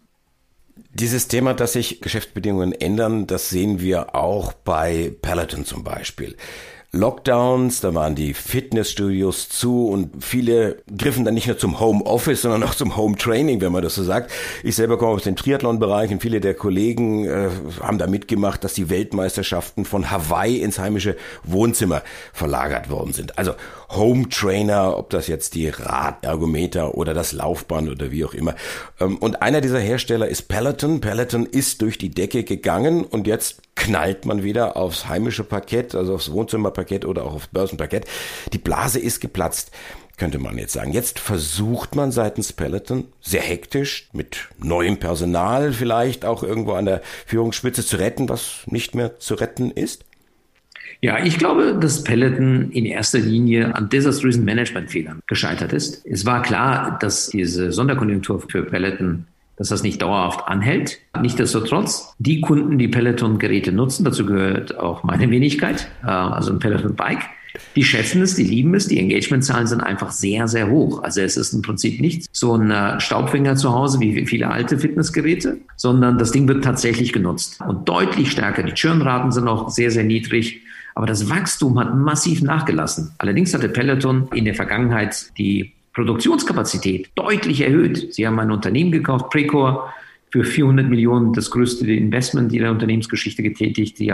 Dieses 0.98 1.28
Thema, 1.28 1.52
dass 1.52 1.74
sich 1.74 2.00
Geschäftsbedingungen 2.00 2.72
ändern, 2.72 3.26
das 3.26 3.50
sehen 3.50 3.80
wir 3.80 4.14
auch 4.14 4.54
bei 4.54 5.12
Peloton 5.20 5.66
zum 5.66 5.84
Beispiel. 5.84 6.36
Lockdowns, 6.92 7.80
da 7.80 7.94
waren 7.94 8.14
die 8.14 8.32
Fitnessstudios 8.32 9.48
zu 9.48 9.88
und 9.88 10.24
viele 10.24 10.82
griffen 10.96 11.24
dann 11.24 11.34
nicht 11.34 11.46
nur 11.46 11.58
zum 11.58 11.78
Homeoffice, 11.78 12.42
sondern 12.42 12.62
auch 12.62 12.74
zum 12.74 12.96
Home 12.96 13.16
Training, 13.16 13.60
wenn 13.60 13.72
man 13.72 13.82
das 13.82 13.94
so 13.94 14.02
sagt. 14.02 14.30
Ich 14.62 14.76
selber 14.76 14.96
komme 14.96 15.12
aus 15.12 15.24
dem 15.24 15.36
Triathlon-Bereich 15.36 16.10
und 16.10 16.22
viele 16.22 16.40
der 16.40 16.54
Kollegen 16.54 17.26
äh, 17.26 17.50
haben 17.80 17.98
da 17.98 18.06
mitgemacht, 18.06 18.64
dass 18.64 18.74
die 18.74 18.88
Weltmeisterschaften 18.88 19.84
von 19.84 20.10
Hawaii 20.10 20.60
ins 20.62 20.78
heimische 20.78 21.16
Wohnzimmer 21.44 22.02
verlagert 22.32 22.88
worden 22.88 23.12
sind. 23.12 23.38
Also 23.38 23.54
Home 23.90 24.28
Trainer, 24.28 24.96
ob 24.96 25.10
das 25.10 25.26
jetzt 25.26 25.54
die 25.54 25.68
Radergometer 25.68 26.94
oder 26.96 27.14
das 27.14 27.32
Laufband 27.32 27.88
oder 27.88 28.10
wie 28.10 28.24
auch 28.24 28.34
immer. 28.34 28.54
Ähm, 29.00 29.18
und 29.18 29.42
einer 29.42 29.60
dieser 29.60 29.80
Hersteller 29.80 30.28
ist 30.28 30.48
Peloton. 30.48 31.00
Peloton 31.00 31.46
ist 31.46 31.82
durch 31.82 31.98
die 31.98 32.10
Decke 32.10 32.44
gegangen 32.44 33.04
und 33.04 33.26
jetzt 33.26 33.62
knallt 33.86 34.26
man 34.26 34.42
wieder 34.42 34.76
aufs 34.76 35.08
heimische 35.08 35.44
Parkett, 35.44 35.94
also 35.94 36.14
aufs 36.14 36.32
Wohnzimmerparkett 36.32 37.04
oder 37.04 37.24
auch 37.24 37.34
aufs 37.34 37.48
Börsenparkett. 37.48 38.04
Die 38.52 38.58
Blase 38.58 38.98
ist 38.98 39.20
geplatzt 39.20 39.70
könnte 40.18 40.38
man 40.38 40.56
jetzt 40.56 40.72
sagen. 40.72 40.92
Jetzt 40.92 41.18
versucht 41.18 41.94
man 41.94 42.10
seitens 42.10 42.52
Peloton 42.52 43.04
sehr 43.20 43.42
hektisch 43.42 44.08
mit 44.14 44.48
neuem 44.58 44.96
Personal 44.96 45.72
vielleicht 45.72 46.24
auch 46.24 46.42
irgendwo 46.42 46.72
an 46.72 46.86
der 46.86 47.02
Führungsspitze 47.26 47.84
zu 47.84 47.98
retten, 47.98 48.28
was 48.28 48.62
nicht 48.66 48.94
mehr 48.94 49.18
zu 49.18 49.34
retten 49.34 49.70
ist? 49.70 50.06
Ja, 51.02 51.22
ich 51.22 51.38
glaube, 51.38 51.76
dass 51.78 52.02
Peloton 52.02 52.70
in 52.70 52.86
erster 52.86 53.18
Linie 53.18 53.74
an 53.74 53.90
desaströsen 53.90 54.44
Managementfehlern 54.46 55.20
gescheitert 55.26 55.74
ist. 55.74 56.06
Es 56.06 56.24
war 56.24 56.42
klar, 56.42 56.98
dass 57.00 57.28
diese 57.28 57.70
Sonderkonjunktur 57.72 58.40
für 58.48 58.62
Peloton 58.62 59.26
dass 59.56 59.68
das 59.68 59.82
nicht 59.82 60.02
dauerhaft 60.02 60.46
anhält. 60.46 60.98
Nichtsdestotrotz, 61.20 62.14
die 62.18 62.40
Kunden, 62.40 62.78
die 62.78 62.88
Peloton-Geräte 62.88 63.72
nutzen, 63.72 64.04
dazu 64.04 64.26
gehört 64.26 64.78
auch 64.78 65.02
meine 65.02 65.30
Wenigkeit, 65.30 65.88
äh, 66.02 66.08
also 66.08 66.52
ein 66.52 66.58
Peloton-Bike, 66.58 67.22
die 67.74 67.84
schätzen 67.84 68.22
es, 68.22 68.34
die 68.34 68.44
lieben 68.44 68.74
es, 68.74 68.88
die 68.88 68.98
Engagement-Zahlen 68.98 69.66
sind 69.66 69.80
einfach 69.80 70.10
sehr, 70.10 70.48
sehr 70.48 70.70
hoch. 70.70 71.02
Also 71.02 71.20
es 71.20 71.36
ist 71.36 71.52
im 71.52 71.62
Prinzip 71.62 72.00
nicht 72.00 72.28
so 72.32 72.54
ein 72.54 72.70
äh, 72.70 73.00
Staubfinger 73.00 73.56
zu 73.56 73.72
Hause 73.72 74.00
wie 74.00 74.26
viele 74.26 74.50
alte 74.50 74.78
Fitnessgeräte, 74.78 75.58
sondern 75.76 76.18
das 76.18 76.32
Ding 76.32 76.48
wird 76.48 76.64
tatsächlich 76.64 77.12
genutzt 77.12 77.60
und 77.66 77.88
deutlich 77.88 78.30
stärker. 78.30 78.62
Die 78.62 78.74
Churnraten 78.74 79.32
sind 79.32 79.48
auch 79.48 79.70
sehr, 79.70 79.90
sehr 79.90 80.04
niedrig. 80.04 80.62
Aber 80.94 81.06
das 81.06 81.28
Wachstum 81.28 81.78
hat 81.78 81.94
massiv 81.94 82.40
nachgelassen. 82.40 83.12
Allerdings 83.18 83.52
hatte 83.52 83.68
Peloton 83.68 84.28
in 84.32 84.46
der 84.46 84.54
Vergangenheit 84.54 85.30
die 85.36 85.74
Produktionskapazität 85.96 87.08
deutlich 87.14 87.62
erhöht. 87.62 88.12
Sie 88.14 88.26
haben 88.26 88.38
ein 88.38 88.50
Unternehmen 88.50 88.92
gekauft, 88.92 89.30
Precor, 89.30 89.92
für 90.30 90.44
400 90.44 90.86
Millionen 90.88 91.32
das 91.32 91.50
größte 91.50 91.90
Investment 91.90 92.52
ihrer 92.52 92.70
Unternehmensgeschichte 92.70 93.42
getätigt. 93.42 93.96
Sie 93.96 94.12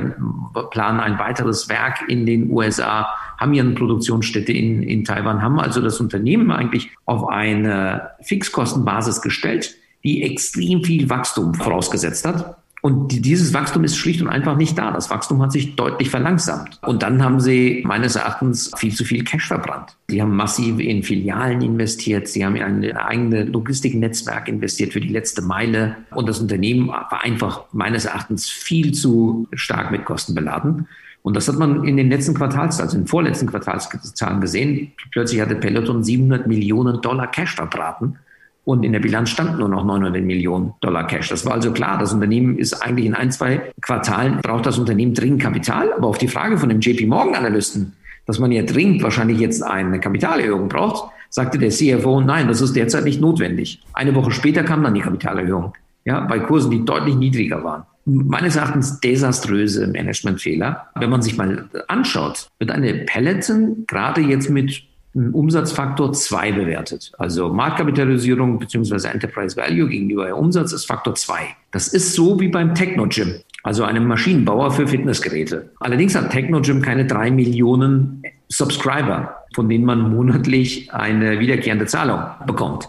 planen 0.70 1.00
ein 1.00 1.18
weiteres 1.18 1.68
Werk 1.68 2.04
in 2.06 2.24
den 2.24 2.50
USA, 2.50 3.08
haben 3.36 3.52
ihren 3.52 3.74
Produktionsstätte 3.74 4.52
in, 4.52 4.84
in 4.84 5.02
Taiwan, 5.02 5.42
haben 5.42 5.58
also 5.58 5.80
das 5.80 5.98
Unternehmen 5.98 6.52
eigentlich 6.52 6.92
auf 7.06 7.28
eine 7.28 8.10
Fixkostenbasis 8.22 9.20
gestellt, 9.20 9.74
die 10.04 10.22
extrem 10.22 10.84
viel 10.84 11.10
Wachstum 11.10 11.52
vorausgesetzt 11.54 12.24
hat. 12.24 12.61
Und 12.84 13.24
dieses 13.24 13.54
Wachstum 13.54 13.84
ist 13.84 13.96
schlicht 13.96 14.20
und 14.22 14.28
einfach 14.28 14.56
nicht 14.56 14.76
da. 14.76 14.90
Das 14.90 15.08
Wachstum 15.08 15.40
hat 15.40 15.52
sich 15.52 15.76
deutlich 15.76 16.10
verlangsamt. 16.10 16.80
Und 16.82 17.04
dann 17.04 17.22
haben 17.22 17.38
sie 17.38 17.84
meines 17.86 18.16
Erachtens 18.16 18.72
viel 18.76 18.92
zu 18.92 19.04
viel 19.04 19.22
Cash 19.22 19.46
verbrannt. 19.46 19.96
Sie 20.08 20.20
haben 20.20 20.34
massiv 20.34 20.80
in 20.80 21.04
Filialen 21.04 21.62
investiert. 21.62 22.26
Sie 22.26 22.44
haben 22.44 22.56
in 22.56 22.62
ein 22.64 22.96
eigenes 22.96 23.48
Logistiknetzwerk 23.50 24.48
investiert 24.48 24.92
für 24.92 25.00
die 25.00 25.10
letzte 25.10 25.42
Meile. 25.42 25.94
Und 26.10 26.28
das 26.28 26.40
Unternehmen 26.40 26.88
war 26.88 27.22
einfach 27.22 27.66
meines 27.70 28.04
Erachtens 28.04 28.50
viel 28.50 28.92
zu 28.92 29.46
stark 29.52 29.92
mit 29.92 30.04
Kosten 30.04 30.34
beladen. 30.34 30.88
Und 31.22 31.36
das 31.36 31.46
hat 31.46 31.60
man 31.60 31.84
in 31.84 31.96
den 31.96 32.10
letzten 32.10 32.34
Quartals, 32.34 32.80
also 32.80 32.96
in 32.96 33.04
den 33.04 33.08
vorletzten 33.08 33.46
Quartalszahlen 33.46 34.40
gesehen. 34.40 34.90
Plötzlich 35.12 35.40
hatte 35.40 35.54
Peloton 35.54 36.02
700 36.02 36.48
Millionen 36.48 37.00
Dollar 37.00 37.30
Cash 37.30 37.54
verbraten 37.54 38.18
und 38.64 38.84
in 38.84 38.92
der 38.92 39.00
Bilanz 39.00 39.30
stand 39.30 39.58
nur 39.58 39.68
noch 39.68 39.84
900 39.84 40.22
Millionen 40.22 40.74
Dollar 40.80 41.06
Cash. 41.06 41.28
Das 41.28 41.44
war 41.44 41.54
also 41.54 41.72
klar, 41.72 41.98
das 41.98 42.12
Unternehmen 42.12 42.58
ist 42.58 42.74
eigentlich 42.74 43.06
in 43.06 43.14
ein, 43.14 43.32
zwei 43.32 43.72
Quartalen, 43.80 44.40
braucht 44.40 44.66
das 44.66 44.78
Unternehmen 44.78 45.14
dringend 45.14 45.42
Kapital. 45.42 45.92
Aber 45.92 46.06
auf 46.06 46.18
die 46.18 46.28
Frage 46.28 46.58
von 46.58 46.68
dem 46.68 46.80
JP 46.80 47.06
Morgan 47.06 47.34
Analysten, 47.34 47.94
dass 48.26 48.38
man 48.38 48.52
ja 48.52 48.62
dringend 48.62 49.02
wahrscheinlich 49.02 49.40
jetzt 49.40 49.62
eine 49.62 49.98
Kapitalerhöhung 49.98 50.68
braucht, 50.68 51.10
sagte 51.28 51.58
der 51.58 51.70
CFO, 51.70 52.20
nein, 52.20 52.46
das 52.46 52.60
ist 52.60 52.76
derzeit 52.76 53.04
nicht 53.04 53.20
notwendig. 53.20 53.82
Eine 53.94 54.14
Woche 54.14 54.30
später 54.30 54.62
kam 54.62 54.84
dann 54.84 54.94
die 54.94 55.00
Kapitalerhöhung, 55.00 55.72
ja, 56.04 56.20
bei 56.20 56.38
Kursen, 56.38 56.70
die 56.70 56.84
deutlich 56.84 57.16
niedriger 57.16 57.64
waren. 57.64 57.84
Meines 58.04 58.56
Erachtens 58.56 59.00
desaströse 59.00 59.86
Managementfehler. 59.86 60.88
Wenn 60.96 61.10
man 61.10 61.22
sich 61.22 61.36
mal 61.36 61.68
anschaut, 61.88 62.48
wird 62.58 62.70
eine 62.70 62.94
Peloton 62.94 63.84
gerade 63.86 64.20
jetzt 64.20 64.50
mit 64.50 64.82
Umsatzfaktor 65.14 66.12
2 66.12 66.52
bewertet. 66.52 67.12
Also 67.18 67.52
Marktkapitalisierung 67.52 68.58
bzw. 68.58 69.08
Enterprise 69.08 69.56
Value 69.56 69.88
gegenüber 69.88 70.34
Umsatz 70.36 70.72
ist 70.72 70.86
Faktor 70.86 71.14
2. 71.14 71.34
Das 71.70 71.88
ist 71.88 72.14
so 72.14 72.40
wie 72.40 72.48
beim 72.48 72.74
Technogym, 72.74 73.34
also 73.62 73.84
einem 73.84 74.06
Maschinenbauer 74.06 74.70
für 74.70 74.86
Fitnessgeräte. 74.86 75.70
Allerdings 75.80 76.14
hat 76.14 76.30
Technogym 76.30 76.80
keine 76.80 77.06
drei 77.06 77.30
Millionen 77.30 78.22
Subscriber, 78.48 79.36
von 79.54 79.68
denen 79.68 79.84
man 79.84 80.14
monatlich 80.14 80.92
eine 80.92 81.38
wiederkehrende 81.40 81.86
Zahlung 81.86 82.22
bekommt. 82.46 82.88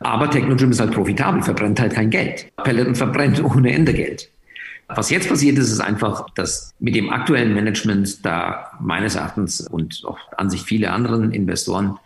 Aber 0.00 0.30
Technogym 0.30 0.70
ist 0.70 0.80
halt 0.80 0.92
profitabel, 0.92 1.42
verbrennt 1.42 1.80
halt 1.80 1.94
kein 1.94 2.10
Geld. 2.10 2.46
Peloton 2.62 2.94
verbrennt 2.94 3.42
ohne 3.56 3.72
Ende 3.72 3.92
Geld. 3.92 4.30
Was 4.88 5.10
jetzt 5.10 5.28
passiert 5.28 5.58
ist, 5.58 5.70
ist 5.70 5.80
einfach, 5.80 6.28
dass 6.30 6.74
mit 6.78 6.94
dem 6.94 7.10
aktuellen 7.10 7.54
Management 7.54 8.24
da 8.24 8.70
meines 8.80 9.14
Erachtens 9.14 9.60
und 9.60 10.02
auch 10.06 10.18
an 10.36 10.50
sich 10.50 10.62
viele 10.62 10.90
anderen 10.90 11.32
Investoren 11.32 11.98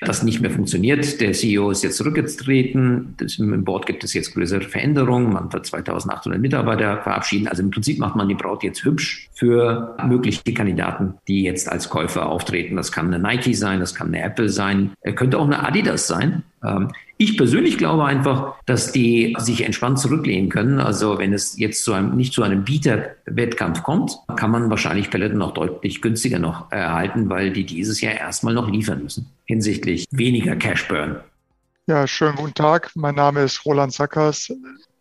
das 0.00 0.22
nicht 0.22 0.40
mehr 0.40 0.50
funktioniert. 0.50 1.20
Der 1.20 1.32
CEO 1.32 1.70
ist 1.70 1.82
jetzt 1.82 1.96
zurückgetreten. 1.96 3.16
Im 3.38 3.64
Board 3.64 3.86
gibt 3.86 4.04
es 4.04 4.12
jetzt 4.12 4.34
größere 4.34 4.62
Veränderungen. 4.62 5.32
Man 5.32 5.52
wird 5.52 5.66
2800 5.66 6.40
Mitarbeiter 6.40 7.00
verabschieden. 7.02 7.48
Also 7.48 7.62
im 7.62 7.70
Prinzip 7.70 7.98
macht 7.98 8.16
man 8.16 8.28
die 8.28 8.34
Braut 8.34 8.62
jetzt 8.62 8.84
hübsch 8.84 9.30
für 9.32 9.96
mögliche 10.04 10.42
Kandidaten, 10.52 11.14
die 11.26 11.42
jetzt 11.42 11.70
als 11.70 11.88
Käufer 11.88 12.26
auftreten. 12.26 12.76
Das 12.76 12.92
kann 12.92 13.12
eine 13.12 13.22
Nike 13.22 13.54
sein, 13.54 13.80
das 13.80 13.94
kann 13.94 14.08
eine 14.08 14.22
Apple 14.22 14.48
sein, 14.48 14.92
könnte 15.14 15.38
auch 15.38 15.46
eine 15.46 15.66
Adidas 15.66 16.06
sein. 16.06 16.42
Ich 17.16 17.36
persönlich 17.36 17.78
glaube 17.78 18.04
einfach, 18.04 18.54
dass 18.66 18.92
die 18.92 19.36
sich 19.38 19.64
entspannt 19.64 19.98
zurücklehnen 19.98 20.50
können. 20.50 20.80
Also 20.80 21.18
wenn 21.18 21.32
es 21.32 21.56
jetzt 21.58 21.84
zu 21.84 21.92
einem, 21.92 22.16
nicht 22.16 22.32
zu 22.32 22.42
einem 22.42 22.64
Bieterwettkampf 22.64 23.82
kommt, 23.82 24.18
kann 24.36 24.50
man 24.50 24.68
wahrscheinlich 24.68 25.10
Peloton 25.10 25.38
noch 25.38 25.54
deutlich 25.54 26.02
günstiger 26.02 26.38
noch 26.38 26.72
erhalten, 26.72 27.30
weil 27.30 27.52
die 27.52 27.64
dieses 27.64 28.00
Jahr 28.00 28.14
erstmal 28.14 28.54
noch 28.54 28.68
liefern 28.68 29.02
müssen 29.02 29.30
hinsichtlich 29.46 30.06
weniger 30.10 30.56
Cash 30.56 30.88
Burn. 30.88 31.20
Ja, 31.86 32.06
schönen 32.06 32.36
guten 32.36 32.54
Tag. 32.54 32.90
Mein 32.94 33.14
Name 33.14 33.42
ist 33.42 33.64
Roland 33.66 33.92
Sackers, 33.92 34.50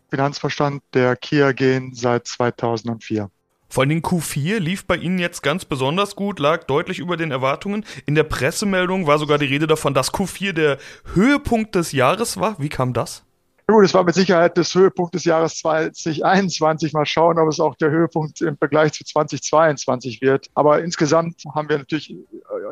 Finanzverstand 0.09 0.83
der 0.93 1.15
Kia 1.15 1.53
Gen 1.53 1.93
seit 1.93 2.27
2004. 2.27 3.29
Vor 3.73 3.87
Dingen 3.87 4.03
Q4 4.03 4.59
lief 4.59 4.85
bei 4.85 4.97
Ihnen 4.97 5.17
jetzt 5.17 5.41
ganz 5.41 5.65
besonders 5.65 6.15
gut, 6.15 6.37
lag 6.37 6.65
deutlich 6.65 6.99
über 6.99 7.17
den 7.17 7.31
Erwartungen. 7.31 7.83
In 8.05 8.13
der 8.13 8.21
Pressemeldung 8.21 9.07
war 9.07 9.17
sogar 9.17 9.39
die 9.39 9.47
Rede 9.47 9.65
davon, 9.65 9.95
dass 9.95 10.13
Q4 10.13 10.53
der 10.53 10.77
Höhepunkt 11.15 11.73
des 11.73 11.91
Jahres 11.91 12.39
war. 12.39 12.55
Wie 12.59 12.69
kam 12.69 12.93
das? 12.93 13.23
Gut, 13.65 13.83
es 13.83 13.95
war 13.95 14.03
mit 14.03 14.13
Sicherheit 14.13 14.59
das 14.59 14.75
Höhepunkt 14.75 15.15
des 15.15 15.25
Jahres 15.25 15.57
2021. 15.57 16.93
Mal 16.93 17.07
schauen, 17.07 17.39
ob 17.39 17.49
es 17.49 17.59
auch 17.59 17.73
der 17.73 17.89
Höhepunkt 17.89 18.41
im 18.41 18.57
Vergleich 18.57 18.93
zu 18.93 19.05
2022 19.05 20.21
wird. 20.21 20.51
Aber 20.53 20.83
insgesamt 20.83 21.41
haben 21.55 21.67
wir 21.67 21.79
natürlich 21.79 22.15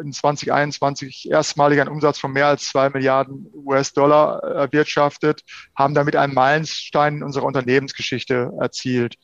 in 0.02 0.14
2021 0.14 1.30
erstmalig 1.30 1.80
einen 1.80 1.90
Umsatz 1.90 2.20
von 2.20 2.32
mehr 2.32 2.48
als 2.48 2.70
zwei 2.70 2.90
Milliarden 2.90 3.48
US-Dollar 3.54 4.44
erwirtschaftet, 4.44 5.42
haben 5.76 5.94
damit 5.94 6.16
einen 6.16 6.34
Meilenstein 6.34 7.18
in 7.18 7.24
unserer 7.24 7.46
Unternehmensgeschichte 7.46 8.52
erzielt. 8.60 9.16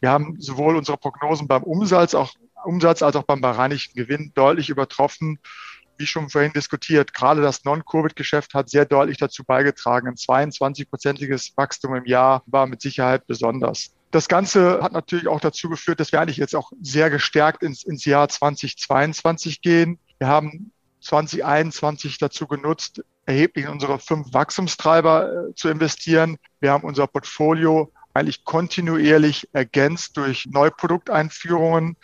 Wir 0.00 0.10
haben 0.10 0.36
sowohl 0.40 0.76
unsere 0.76 0.98
Prognosen 0.98 1.48
beim 1.48 1.62
Umsatz, 1.62 2.14
auch 2.14 2.32
Umsatz 2.64 3.02
als 3.02 3.16
auch 3.16 3.24
beim 3.24 3.40
bereinigten 3.40 3.98
Gewinn 3.98 4.32
deutlich 4.34 4.70
übertroffen 4.70 5.38
wie 5.98 6.06
schon 6.06 6.28
vorhin 6.28 6.52
diskutiert, 6.52 7.14
gerade 7.14 7.40
das 7.40 7.64
Non-Covid-Geschäft 7.64 8.54
hat 8.54 8.68
sehr 8.68 8.84
deutlich 8.84 9.18
dazu 9.18 9.44
beigetragen. 9.44 10.08
Ein 10.08 10.14
22-prozentiges 10.14 11.52
Wachstum 11.56 11.94
im 11.94 12.04
Jahr 12.04 12.42
war 12.46 12.66
mit 12.66 12.80
Sicherheit 12.80 13.26
besonders. 13.26 13.94
Das 14.10 14.28
Ganze 14.28 14.80
hat 14.82 14.92
natürlich 14.92 15.26
auch 15.26 15.40
dazu 15.40 15.68
geführt, 15.68 15.98
dass 15.98 16.12
wir 16.12 16.20
eigentlich 16.20 16.36
jetzt 16.36 16.54
auch 16.54 16.70
sehr 16.80 17.10
gestärkt 17.10 17.62
ins, 17.62 17.82
ins 17.82 18.04
Jahr 18.04 18.28
2022 18.28 19.60
gehen. 19.60 19.98
Wir 20.18 20.28
haben 20.28 20.72
2021 21.00 22.18
dazu 22.18 22.46
genutzt, 22.46 23.02
erheblich 23.26 23.66
in 23.66 23.70
unsere 23.70 23.98
fünf 23.98 24.32
Wachstumstreiber 24.32 25.48
äh, 25.50 25.54
zu 25.54 25.68
investieren. 25.68 26.36
Wir 26.60 26.72
haben 26.72 26.84
unser 26.84 27.06
Portfolio 27.06 27.92
eigentlich 28.14 28.44
kontinuierlich 28.44 29.48
ergänzt 29.52 30.16
durch 30.16 30.46
Neuprodukteinführungen. 30.46 31.96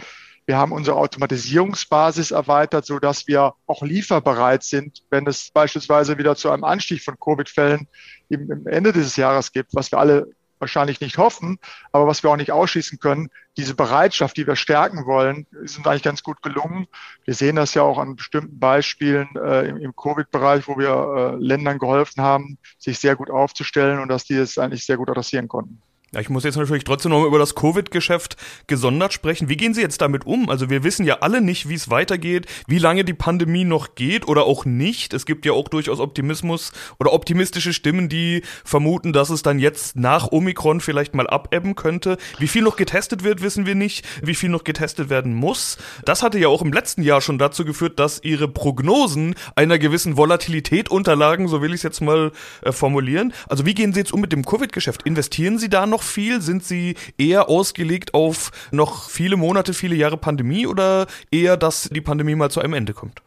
Wir 0.46 0.56
haben 0.56 0.72
unsere 0.72 0.96
Automatisierungsbasis 0.96 2.32
erweitert, 2.32 2.84
so 2.84 2.98
dass 2.98 3.28
wir 3.28 3.54
auch 3.66 3.82
lieferbereit 3.82 4.64
sind, 4.64 5.02
wenn 5.08 5.26
es 5.26 5.50
beispielsweise 5.52 6.18
wieder 6.18 6.34
zu 6.34 6.50
einem 6.50 6.64
Anstieg 6.64 7.02
von 7.04 7.16
Covid-Fällen 7.18 7.86
im 8.28 8.66
Ende 8.66 8.92
dieses 8.92 9.16
Jahres 9.16 9.52
gibt, 9.52 9.74
was 9.74 9.92
wir 9.92 9.98
alle 9.98 10.26
wahrscheinlich 10.60 11.00
nicht 11.00 11.18
hoffen, 11.18 11.58
aber 11.92 12.06
was 12.06 12.22
wir 12.22 12.30
auch 12.30 12.36
nicht 12.36 12.52
ausschließen 12.52 12.98
können, 12.98 13.30
diese 13.56 13.74
Bereitschaft, 13.74 14.36
die 14.36 14.46
wir 14.46 14.56
stärken 14.56 15.06
wollen, 15.06 15.46
ist 15.62 15.76
uns 15.76 15.86
eigentlich 15.86 16.02
ganz 16.02 16.22
gut 16.22 16.42
gelungen. 16.42 16.86
Wir 17.24 17.34
sehen 17.34 17.56
das 17.56 17.74
ja 17.74 17.82
auch 17.82 17.98
an 17.98 18.16
bestimmten 18.16 18.58
Beispielen 18.58 19.28
äh, 19.36 19.68
im, 19.68 19.76
im 19.78 19.96
Covid-Bereich, 19.96 20.68
wo 20.68 20.78
wir 20.78 21.34
äh, 21.34 21.36
Ländern 21.44 21.78
geholfen 21.78 22.22
haben, 22.22 22.58
sich 22.78 22.98
sehr 22.98 23.16
gut 23.16 23.30
aufzustellen 23.30 23.98
und 23.98 24.08
dass 24.08 24.24
die 24.24 24.34
es 24.34 24.58
eigentlich 24.58 24.84
sehr 24.84 24.96
gut 24.96 25.10
adressieren 25.10 25.48
konnten. 25.48 25.82
Ja, 26.12 26.18
ich 26.18 26.28
muss 26.28 26.42
jetzt 26.42 26.56
natürlich 26.56 26.82
trotzdem 26.82 27.12
noch 27.12 27.24
über 27.24 27.38
das 27.38 27.54
Covid-Geschäft 27.54 28.36
gesondert 28.66 29.12
sprechen. 29.12 29.48
Wie 29.48 29.56
gehen 29.56 29.74
Sie 29.74 29.80
jetzt 29.80 30.00
damit 30.00 30.26
um? 30.26 30.50
Also 30.50 30.68
wir 30.68 30.82
wissen 30.82 31.06
ja 31.06 31.18
alle 31.20 31.40
nicht, 31.40 31.68
wie 31.68 31.74
es 31.74 31.88
weitergeht, 31.88 32.46
wie 32.66 32.80
lange 32.80 33.04
die 33.04 33.14
Pandemie 33.14 33.62
noch 33.62 33.94
geht 33.94 34.26
oder 34.26 34.42
auch 34.42 34.64
nicht. 34.64 35.14
Es 35.14 35.24
gibt 35.24 35.46
ja 35.46 35.52
auch 35.52 35.68
durchaus 35.68 36.00
Optimismus 36.00 36.72
oder 36.98 37.12
optimistische 37.12 37.72
Stimmen, 37.72 38.08
die 38.08 38.42
vermuten, 38.64 39.12
dass 39.12 39.30
es 39.30 39.42
dann 39.42 39.60
jetzt 39.60 39.94
nach 39.94 40.32
Omikron 40.32 40.80
vielleicht 40.80 41.14
mal 41.14 41.28
abebben 41.28 41.76
könnte. 41.76 42.16
Wie 42.40 42.48
viel 42.48 42.62
noch 42.62 42.74
getestet 42.74 43.22
wird, 43.22 43.40
wissen 43.40 43.64
wir 43.64 43.76
nicht. 43.76 44.04
Wie 44.20 44.34
viel 44.34 44.48
noch 44.48 44.64
getestet 44.64 45.10
werden 45.10 45.32
muss. 45.32 45.78
Das 46.04 46.24
hatte 46.24 46.40
ja 46.40 46.48
auch 46.48 46.62
im 46.62 46.72
letzten 46.72 47.02
Jahr 47.02 47.20
schon 47.20 47.38
dazu 47.38 47.64
geführt, 47.64 48.00
dass 48.00 48.20
Ihre 48.24 48.48
Prognosen 48.48 49.36
einer 49.54 49.78
gewissen 49.78 50.16
Volatilität 50.16 50.90
unterlagen, 50.90 51.46
so 51.46 51.62
will 51.62 51.70
ich 51.70 51.76
es 51.76 51.82
jetzt 51.84 52.00
mal 52.00 52.32
äh, 52.62 52.72
formulieren. 52.72 53.32
Also 53.48 53.64
wie 53.64 53.74
gehen 53.74 53.92
Sie 53.92 54.00
jetzt 54.00 54.12
um 54.12 54.20
mit 54.20 54.32
dem 54.32 54.44
Covid-Geschäft? 54.44 55.04
Investieren 55.04 55.56
Sie 55.56 55.68
da 55.70 55.86
noch 55.86 55.99
noch 56.00 56.02
viel? 56.02 56.40
Sind 56.40 56.64
Sie 56.64 56.96
eher 57.18 57.48
ausgelegt 57.48 58.14
auf 58.14 58.50
noch 58.70 59.10
viele 59.10 59.36
Monate, 59.36 59.74
viele 59.74 59.94
Jahre 59.94 60.16
Pandemie 60.16 60.66
oder 60.66 61.06
eher, 61.30 61.56
dass 61.56 61.90
die 61.90 62.00
Pandemie 62.00 62.34
mal 62.34 62.50
zu 62.50 62.60
einem 62.60 62.72
Ende 62.72 62.94
kommt? 62.94 63.22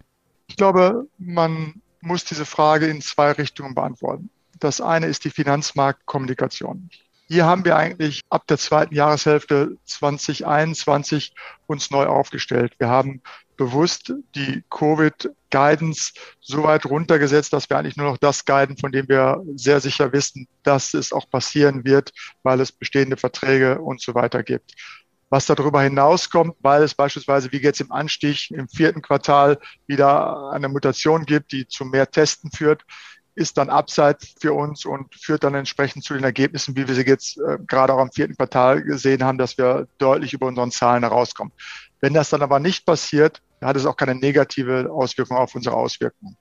Ich 0.47 0.57
glaube, 0.57 1.07
man 1.19 1.81
muss 2.01 2.25
diese 2.25 2.45
Frage 2.45 2.87
in 2.87 3.01
zwei 3.01 3.31
Richtungen 3.31 3.75
beantworten. 3.75 4.29
Das 4.59 4.81
eine 4.81 5.05
ist 5.05 5.23
die 5.23 5.29
Finanzmarktkommunikation. 5.29 6.89
Hier 7.27 7.45
haben 7.45 7.63
wir 7.63 7.77
eigentlich 7.77 8.21
ab 8.29 8.47
der 8.47 8.57
zweiten 8.57 8.93
Jahreshälfte 8.93 9.77
2021 9.85 11.33
uns 11.67 11.91
neu 11.91 12.05
aufgestellt. 12.05 12.73
Wir 12.79 12.89
haben 12.89 13.21
bewusst 13.57 14.13
die 14.36 14.63
Covid-Guidance 14.69 16.13
so 16.39 16.63
weit 16.63 16.86
runtergesetzt, 16.86 17.53
dass 17.53 17.69
wir 17.69 17.77
eigentlich 17.77 17.98
nur 17.98 18.07
noch 18.07 18.17
das 18.17 18.45
guiden, 18.45 18.77
von 18.77 18.91
dem 18.91 19.07
wir 19.07 19.41
sehr 19.55 19.79
sicher 19.79 20.12
wissen, 20.13 20.48
dass 20.63 20.93
es 20.93 21.13
auch 21.13 21.29
passieren 21.29 21.86
wird, 21.86 22.12
weil 22.43 22.60
es 22.62 22.72
bestehende 22.72 23.17
Verträge 23.17 23.79
und 23.79 24.01
so 24.01 24.15
weiter 24.15 24.43
gibt. 24.43 24.74
Was 25.29 25.48
darüber 25.48 25.81
hinauskommt, 25.81 26.55
weil 26.62 26.83
es 26.83 26.93
beispielsweise 26.93 27.51
wie 27.51 27.57
jetzt 27.57 27.81
im 27.81 27.91
Anstich 27.91 28.51
im 28.51 28.67
vierten 28.67 29.01
Quartal 29.01 29.60
wieder 29.88 30.51
eine 30.51 30.69
Mutation 30.69 31.25
gibt, 31.25 31.51
die 31.51 31.67
zu 31.67 31.86
mehr 31.86 32.10
Testen 32.12 32.51
führt, 32.51 32.83
ist 33.36 33.57
dann 33.57 33.69
Upside 33.69 34.19
für 34.39 34.53
uns 34.53 34.86
und 34.86 35.13
führt 35.15 35.43
dann 35.43 35.55
entsprechend 35.55 36.03
zu 36.03 36.13
den 36.13 36.24
Ergebnissen, 36.24 36.75
wie 36.75 36.88
wir 36.88 36.93
sie 36.93 37.01
jetzt 37.01 37.39
äh, 37.39 37.57
gerade 37.67 37.93
auch 37.93 38.00
am 38.00 38.12
vierten 38.12 38.36
Quartal 38.36 38.83
gesehen 38.83 39.24
haben, 39.24 39.38
dass 39.38 39.57
wir 39.57 39.88
deutlich 39.98 40.33
über 40.33 40.48
unseren 40.48 40.72
Zahlen 40.72 41.03
herauskommen. 41.03 41.51
Wenn 42.03 42.13
das 42.13 42.29
dann 42.29 42.41
aber 42.41 42.60
nicht 42.60 42.86
passiert, 42.86 43.41
hat 43.62 43.77
es 43.77 43.86
auch 43.86 43.95
keine 43.95 44.13
negative 44.13 44.91
Auswirkung 44.91 45.38
auf 45.38 45.55
unsere 45.55 45.77
Auswirkungen. 45.77 46.36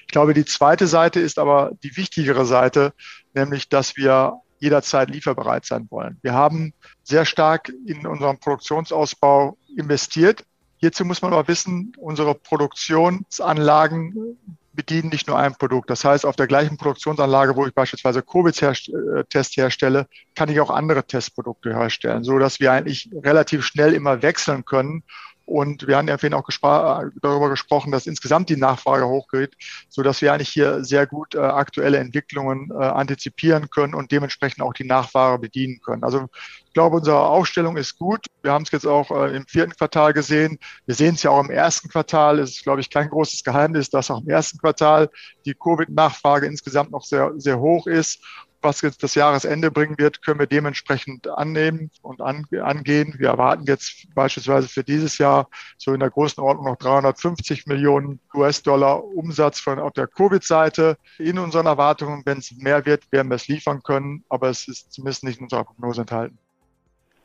Ich 0.00 0.08
glaube, 0.08 0.34
die 0.34 0.44
zweite 0.44 0.88
Seite 0.88 1.20
ist 1.20 1.38
aber 1.38 1.70
die 1.84 1.96
wichtigere 1.96 2.44
Seite, 2.44 2.92
nämlich, 3.32 3.68
dass 3.68 3.96
wir 3.96 4.40
jederzeit 4.58 5.10
lieferbereit 5.10 5.66
sein 5.66 5.86
wollen. 5.90 6.18
Wir 6.22 6.34
haben 6.34 6.74
sehr 7.04 7.24
stark 7.26 7.72
in 7.86 8.08
unseren 8.08 8.40
Produktionsausbau 8.40 9.56
investiert. 9.76 10.44
Hierzu 10.78 11.04
muss 11.04 11.22
man 11.22 11.32
aber 11.32 11.46
wissen, 11.46 11.92
unsere 11.96 12.34
Produktionsanlagen 12.34 14.36
bedienen 14.74 15.08
nicht 15.08 15.26
nur 15.28 15.38
ein 15.38 15.54
Produkt. 15.54 15.88
Das 15.90 16.04
heißt, 16.04 16.26
auf 16.26 16.36
der 16.36 16.46
gleichen 16.46 16.76
Produktionsanlage, 16.76 17.56
wo 17.56 17.66
ich 17.66 17.74
beispielsweise 17.74 18.22
Covid-Test 18.22 19.56
herstelle, 19.56 20.06
kann 20.34 20.48
ich 20.48 20.60
auch 20.60 20.70
andere 20.70 21.04
Testprodukte 21.06 21.74
herstellen, 21.74 22.24
so 22.24 22.38
dass 22.38 22.60
wir 22.60 22.72
eigentlich 22.72 23.08
relativ 23.22 23.64
schnell 23.64 23.94
immer 23.94 24.22
wechseln 24.22 24.64
können 24.64 25.04
und 25.46 25.86
wir 25.86 25.96
haben 25.96 26.08
ja 26.08 26.18
vorhin 26.18 26.34
auch 26.34 26.44
gespr 26.44 27.10
darüber 27.20 27.50
gesprochen, 27.50 27.92
dass 27.92 28.06
insgesamt 28.06 28.48
die 28.48 28.56
Nachfrage 28.56 29.06
hochgeht, 29.06 29.54
so 29.88 30.02
dass 30.02 30.22
wir 30.22 30.32
eigentlich 30.32 30.48
hier 30.48 30.84
sehr 30.84 31.06
gut 31.06 31.34
äh, 31.34 31.38
aktuelle 31.38 31.98
Entwicklungen 31.98 32.70
äh, 32.70 32.84
antizipieren 32.84 33.68
können 33.70 33.94
und 33.94 34.10
dementsprechend 34.10 34.62
auch 34.62 34.72
die 34.72 34.84
Nachfrage 34.84 35.38
bedienen 35.38 35.80
können. 35.84 36.02
Also 36.02 36.28
ich 36.66 36.72
glaube, 36.72 36.96
unsere 36.96 37.20
Aufstellung 37.20 37.76
ist 37.76 37.98
gut. 37.98 38.26
Wir 38.42 38.52
haben 38.52 38.64
es 38.64 38.70
jetzt 38.70 38.86
auch 38.86 39.10
äh, 39.10 39.36
im 39.36 39.46
vierten 39.46 39.72
Quartal 39.72 40.12
gesehen. 40.12 40.58
Wir 40.86 40.94
sehen 40.94 41.14
es 41.14 41.22
ja 41.22 41.30
auch 41.30 41.44
im 41.44 41.50
ersten 41.50 41.88
Quartal. 41.88 42.38
Es 42.38 42.52
ist, 42.52 42.64
glaube 42.64 42.80
ich, 42.80 42.90
kein 42.90 43.08
großes 43.08 43.44
Geheimnis, 43.44 43.90
dass 43.90 44.10
auch 44.10 44.22
im 44.22 44.28
ersten 44.28 44.58
Quartal 44.58 45.10
die 45.44 45.54
Covid-Nachfrage 45.54 46.46
insgesamt 46.46 46.90
noch 46.90 47.04
sehr, 47.04 47.32
sehr 47.36 47.60
hoch 47.60 47.86
ist 47.86 48.20
was 48.64 48.80
jetzt 48.80 49.02
das 49.02 49.14
Jahresende 49.14 49.70
bringen 49.70 49.96
wird, 49.98 50.22
können 50.22 50.40
wir 50.40 50.46
dementsprechend 50.46 51.28
annehmen 51.28 51.90
und 52.02 52.20
an, 52.20 52.46
angehen. 52.62 53.14
Wir 53.18 53.28
erwarten 53.28 53.64
jetzt 53.66 54.08
beispielsweise 54.14 54.68
für 54.68 54.82
dieses 54.82 55.18
Jahr 55.18 55.48
so 55.76 55.92
in 55.92 56.00
der 56.00 56.10
Größenordnung 56.10 56.64
noch 56.66 56.76
350 56.76 57.66
Millionen 57.66 58.20
US-Dollar 58.34 59.04
Umsatz 59.04 59.60
von 59.60 59.78
auf 59.78 59.92
der 59.92 60.06
Covid-Seite. 60.06 60.96
In 61.18 61.38
unseren 61.38 61.66
Erwartungen, 61.66 62.22
wenn 62.24 62.38
es 62.38 62.56
mehr 62.56 62.84
wird, 62.86 63.10
werden 63.12 63.28
wir 63.28 63.36
es 63.36 63.48
liefern 63.48 63.82
können, 63.82 64.24
aber 64.28 64.48
es 64.48 64.66
ist 64.66 64.92
zumindest 64.92 65.24
nicht 65.24 65.38
in 65.38 65.44
unserer 65.44 65.64
Prognose 65.64 66.00
enthalten. 66.00 66.38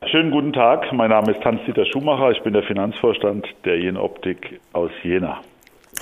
Schönen 0.06 0.30
guten 0.30 0.52
Tag, 0.52 0.90
mein 0.92 1.10
Name 1.10 1.32
ist 1.32 1.44
Hans-Dieter 1.44 1.84
Schumacher, 1.84 2.30
ich 2.30 2.42
bin 2.42 2.54
der 2.54 2.62
Finanzvorstand 2.62 3.46
der 3.66 3.78
Jen 3.78 3.98
Optik 3.98 4.58
aus 4.72 4.90
Jena. 5.02 5.42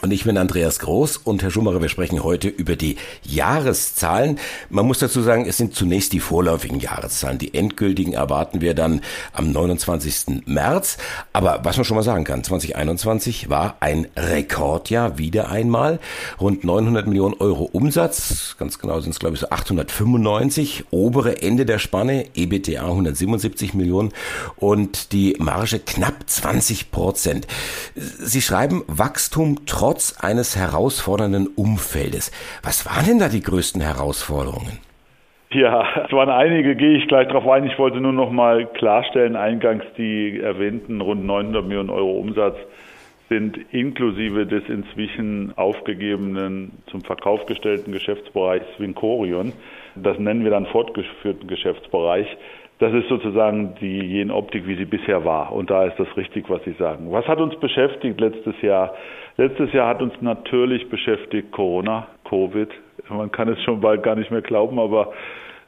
Und 0.00 0.12
ich 0.12 0.22
bin 0.22 0.38
Andreas 0.38 0.78
Groß 0.78 1.16
und 1.16 1.42
Herr 1.42 1.50
Schumacher, 1.50 1.82
wir 1.82 1.88
sprechen 1.88 2.22
heute 2.22 2.46
über 2.46 2.76
die 2.76 2.96
Jahreszahlen. 3.24 4.38
Man 4.70 4.86
muss 4.86 5.00
dazu 5.00 5.22
sagen, 5.22 5.44
es 5.46 5.56
sind 5.56 5.74
zunächst 5.74 6.12
die 6.12 6.20
vorläufigen 6.20 6.78
Jahreszahlen. 6.78 7.38
Die 7.38 7.52
endgültigen 7.52 8.12
erwarten 8.12 8.60
wir 8.60 8.74
dann 8.74 9.00
am 9.32 9.50
29. 9.50 10.46
März. 10.46 10.98
Aber 11.32 11.60
was 11.64 11.76
man 11.76 11.84
schon 11.84 11.96
mal 11.96 12.04
sagen 12.04 12.22
kann, 12.22 12.44
2021 12.44 13.50
war 13.50 13.76
ein 13.80 14.06
Rekordjahr 14.16 15.18
wieder 15.18 15.50
einmal. 15.50 15.98
Rund 16.40 16.62
900 16.62 17.08
Millionen 17.08 17.34
Euro 17.34 17.64
Umsatz, 17.64 18.54
ganz 18.56 18.78
genau 18.78 19.00
sind 19.00 19.10
es 19.10 19.18
glaube 19.18 19.34
ich 19.34 19.40
so 19.40 19.50
895, 19.50 20.84
obere 20.92 21.42
Ende 21.42 21.66
der 21.66 21.80
Spanne, 21.80 22.26
EBTA 22.34 22.84
177 22.84 23.74
Millionen 23.74 24.12
und 24.54 25.12
die 25.12 25.34
Marge 25.40 25.80
knapp 25.80 26.14
20 26.24 26.92
Prozent. 26.92 27.48
Sie 27.96 28.42
schreiben 28.42 28.84
Wachstum 28.86 29.66
trotz 29.66 29.87
trotz 29.88 30.22
eines 30.22 30.54
herausfordernden 30.54 31.46
Umfeldes. 31.56 32.30
Was 32.62 32.84
waren 32.84 33.06
denn 33.06 33.18
da 33.20 33.28
die 33.28 33.40
größten 33.40 33.80
Herausforderungen? 33.80 34.80
Ja, 35.50 36.04
es 36.04 36.12
waren 36.12 36.28
einige, 36.28 36.76
gehe 36.76 36.98
ich 36.98 37.08
gleich 37.08 37.26
darauf 37.28 37.48
ein. 37.48 37.64
Ich 37.64 37.78
wollte 37.78 37.98
nur 37.98 38.12
noch 38.12 38.30
mal 38.30 38.66
klarstellen, 38.66 39.34
eingangs 39.34 39.84
die 39.96 40.40
erwähnten 40.40 41.00
rund 41.00 41.24
900 41.24 41.64
Millionen 41.64 41.88
Euro 41.88 42.18
Umsatz 42.18 42.56
sind 43.30 43.58
inklusive 43.72 44.46
des 44.46 44.62
inzwischen 44.68 45.56
aufgegebenen, 45.56 46.72
zum 46.90 47.00
Verkauf 47.02 47.46
gestellten 47.46 47.92
Geschäftsbereichs 47.92 48.66
Vincorion. 48.76 49.54
Das 49.96 50.18
nennen 50.18 50.44
wir 50.44 50.50
dann 50.50 50.66
fortgeführten 50.66 51.48
Geschäftsbereich. 51.48 52.26
Das 52.78 52.92
ist 52.92 53.08
sozusagen 53.08 53.74
die 53.80 54.00
jene 54.00 54.32
Optik, 54.32 54.66
wie 54.66 54.76
sie 54.76 54.84
bisher 54.84 55.24
war. 55.24 55.52
Und 55.52 55.68
da 55.68 55.84
ist 55.84 55.98
das 55.98 56.16
richtig, 56.16 56.48
was 56.48 56.62
Sie 56.64 56.74
sagen. 56.78 57.10
Was 57.10 57.26
hat 57.26 57.40
uns 57.40 57.56
beschäftigt 57.56 58.20
letztes 58.20 58.60
Jahr? 58.62 58.94
Letztes 59.36 59.72
Jahr 59.72 59.88
hat 59.88 60.00
uns 60.00 60.14
natürlich 60.20 60.88
beschäftigt 60.88 61.50
Corona, 61.50 62.06
Covid. 62.28 62.68
Man 63.08 63.32
kann 63.32 63.48
es 63.48 63.60
schon 63.64 63.80
bald 63.80 64.02
gar 64.04 64.14
nicht 64.14 64.30
mehr 64.30 64.42
glauben, 64.42 64.78
aber 64.78 65.12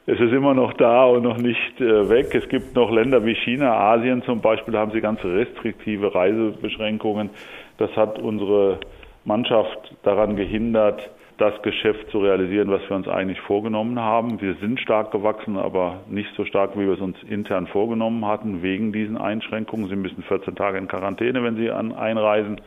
es 0.05 0.19
ist 0.19 0.31
immer 0.31 0.53
noch 0.53 0.73
da 0.73 1.05
und 1.05 1.23
noch 1.23 1.37
nicht 1.37 1.79
äh, 1.79 2.09
weg. 2.09 2.33
Es 2.33 2.47
gibt 2.49 2.75
noch 2.75 2.89
Länder 2.89 3.25
wie 3.25 3.35
China, 3.35 3.73
Asien 3.73 4.23
zum 4.23 4.41
Beispiel, 4.41 4.77
haben 4.77 4.91
sie 4.91 5.01
ganz 5.01 5.23
restriktive 5.23 6.15
Reisebeschränkungen. 6.15 7.29
Das 7.77 7.95
hat 7.95 8.19
unsere 8.19 8.79
Mannschaft 9.25 9.95
daran 10.03 10.35
gehindert, 10.35 11.09
das 11.41 11.59
Geschäft 11.63 12.11
zu 12.11 12.19
realisieren, 12.19 12.69
was 12.69 12.87
wir 12.87 12.95
uns 12.95 13.07
eigentlich 13.07 13.41
vorgenommen 13.41 13.99
haben. 13.99 14.39
Wir 14.39 14.53
sind 14.61 14.79
stark 14.79 15.11
gewachsen, 15.11 15.57
aber 15.57 16.01
nicht 16.07 16.29
so 16.37 16.45
stark, 16.45 16.75
wie 16.75 16.85
wir 16.85 16.93
es 16.93 17.01
uns 17.01 17.17
intern 17.23 17.65
vorgenommen 17.65 18.23
hatten, 18.27 18.61
wegen 18.61 18.93
diesen 18.93 19.17
Einschränkungen. 19.17 19.89
Sie 19.89 19.95
müssen 19.95 20.21
14 20.21 20.55
Tage 20.55 20.77
in 20.77 20.87
Quarantäne, 20.87 21.43
wenn 21.43 21.55
Sie 21.55 21.71
einreisen. 21.71 22.61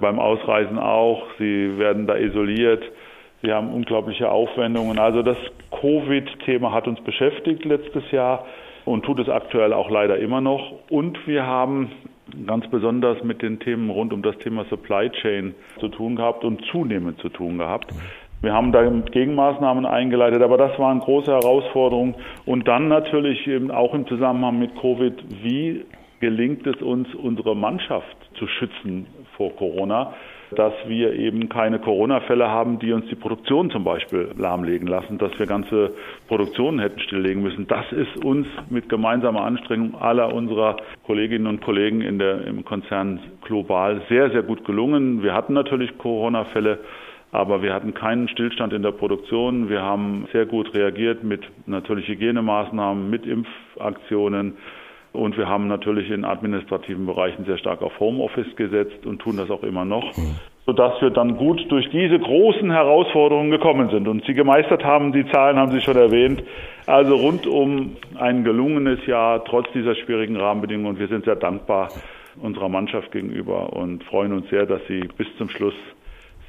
Beim 0.00 0.18
Ausreisen 0.18 0.78
auch. 0.78 1.26
Sie 1.38 1.78
werden 1.78 2.06
da 2.06 2.16
isoliert. 2.16 2.82
Sie 3.42 3.52
haben 3.52 3.70
unglaubliche 3.70 4.30
Aufwendungen. 4.30 4.98
Also 4.98 5.22
das 5.22 5.36
Covid-Thema 5.78 6.72
hat 6.72 6.88
uns 6.88 7.00
beschäftigt 7.02 7.66
letztes 7.66 8.10
Jahr 8.12 8.46
und 8.86 9.04
tut 9.04 9.18
es 9.18 9.28
aktuell 9.28 9.74
auch 9.74 9.90
leider 9.90 10.16
immer 10.16 10.40
noch. 10.40 10.72
Und 10.88 11.26
wir 11.26 11.46
haben 11.46 11.92
ganz 12.46 12.66
besonders 12.68 13.22
mit 13.22 13.42
den 13.42 13.58
Themen 13.60 13.90
rund 13.90 14.12
um 14.12 14.22
das 14.22 14.36
Thema 14.38 14.64
Supply 14.64 15.10
Chain 15.10 15.54
zu 15.80 15.88
tun 15.88 16.16
gehabt 16.16 16.44
und 16.44 16.64
zunehmend 16.66 17.20
zu 17.20 17.28
tun 17.28 17.58
gehabt. 17.58 17.92
Wir 18.42 18.52
haben 18.52 18.70
da 18.70 18.84
Gegenmaßnahmen 18.84 19.86
eingeleitet, 19.86 20.42
aber 20.42 20.58
das 20.58 20.78
waren 20.78 21.00
große 21.00 21.32
Herausforderungen. 21.32 22.14
Und 22.44 22.68
dann 22.68 22.88
natürlich 22.88 23.46
eben 23.46 23.70
auch 23.70 23.94
im 23.94 24.06
Zusammenhang 24.06 24.58
mit 24.58 24.76
Covid, 24.78 25.14
wie 25.42 25.84
gelingt 26.20 26.66
es 26.66 26.80
uns, 26.82 27.14
unsere 27.14 27.56
Mannschaft 27.56 28.16
zu 28.38 28.46
schützen 28.46 29.06
vor 29.36 29.54
Corona? 29.56 30.14
dass 30.54 30.72
wir 30.86 31.12
eben 31.14 31.48
keine 31.48 31.78
Corona-Fälle 31.78 32.48
haben, 32.48 32.78
die 32.78 32.92
uns 32.92 33.06
die 33.08 33.14
Produktion 33.16 33.70
zum 33.70 33.84
Beispiel 33.84 34.28
lahmlegen 34.36 34.86
lassen, 34.86 35.18
dass 35.18 35.36
wir 35.38 35.46
ganze 35.46 35.92
Produktionen 36.28 36.78
hätten 36.78 37.00
stilllegen 37.00 37.42
müssen. 37.42 37.66
Das 37.66 37.90
ist 37.90 38.24
uns 38.24 38.46
mit 38.70 38.88
gemeinsamer 38.88 39.42
Anstrengung 39.42 40.00
aller 40.00 40.32
unserer 40.32 40.76
Kolleginnen 41.04 41.46
und 41.46 41.62
Kollegen 41.62 42.00
in 42.00 42.18
der, 42.18 42.46
im 42.46 42.64
Konzern 42.64 43.20
global 43.42 44.02
sehr, 44.08 44.30
sehr 44.30 44.42
gut 44.42 44.64
gelungen. 44.64 45.22
Wir 45.22 45.34
hatten 45.34 45.52
natürlich 45.52 45.96
Corona-Fälle. 45.98 46.78
Aber 47.32 47.60
wir 47.60 47.74
hatten 47.74 47.92
keinen 47.92 48.28
Stillstand 48.28 48.72
in 48.72 48.82
der 48.82 48.92
Produktion. 48.92 49.68
Wir 49.68 49.82
haben 49.82 50.26
sehr 50.32 50.46
gut 50.46 50.72
reagiert 50.74 51.24
mit 51.24 51.42
natürlich 51.66 52.06
Hygienemaßnahmen, 52.06 53.10
mit 53.10 53.26
Impfaktionen. 53.26 54.54
Und 55.16 55.36
wir 55.36 55.48
haben 55.48 55.66
natürlich 55.66 56.10
in 56.10 56.24
administrativen 56.24 57.06
Bereichen 57.06 57.44
sehr 57.44 57.58
stark 57.58 57.82
auf 57.82 57.98
Homeoffice 57.98 58.54
gesetzt 58.56 59.06
und 59.06 59.20
tun 59.20 59.36
das 59.36 59.50
auch 59.50 59.62
immer 59.62 59.84
noch, 59.84 60.16
mhm. 60.16 60.36
sodass 60.66 61.00
wir 61.00 61.10
dann 61.10 61.36
gut 61.36 61.64
durch 61.70 61.88
diese 61.90 62.18
großen 62.18 62.70
Herausforderungen 62.70 63.50
gekommen 63.50 63.90
sind 63.90 64.06
und 64.08 64.24
sie 64.26 64.34
gemeistert 64.34 64.84
haben. 64.84 65.12
Die 65.12 65.26
Zahlen 65.30 65.56
haben 65.56 65.72
Sie 65.72 65.80
schon 65.80 65.96
erwähnt. 65.96 66.42
Also 66.86 67.16
rundum 67.16 67.96
ein 68.18 68.44
gelungenes 68.44 69.04
Jahr 69.06 69.44
trotz 69.44 69.66
dieser 69.72 69.94
schwierigen 69.94 70.36
Rahmenbedingungen. 70.36 70.94
Und 70.94 70.98
wir 71.00 71.08
sind 71.08 71.24
sehr 71.24 71.36
dankbar 71.36 71.88
unserer 72.40 72.68
Mannschaft 72.68 73.10
gegenüber 73.12 73.72
und 73.72 74.04
freuen 74.04 74.32
uns 74.32 74.48
sehr, 74.50 74.66
dass 74.66 74.80
sie 74.88 75.00
bis 75.16 75.26
zum 75.38 75.48
Schluss 75.48 75.74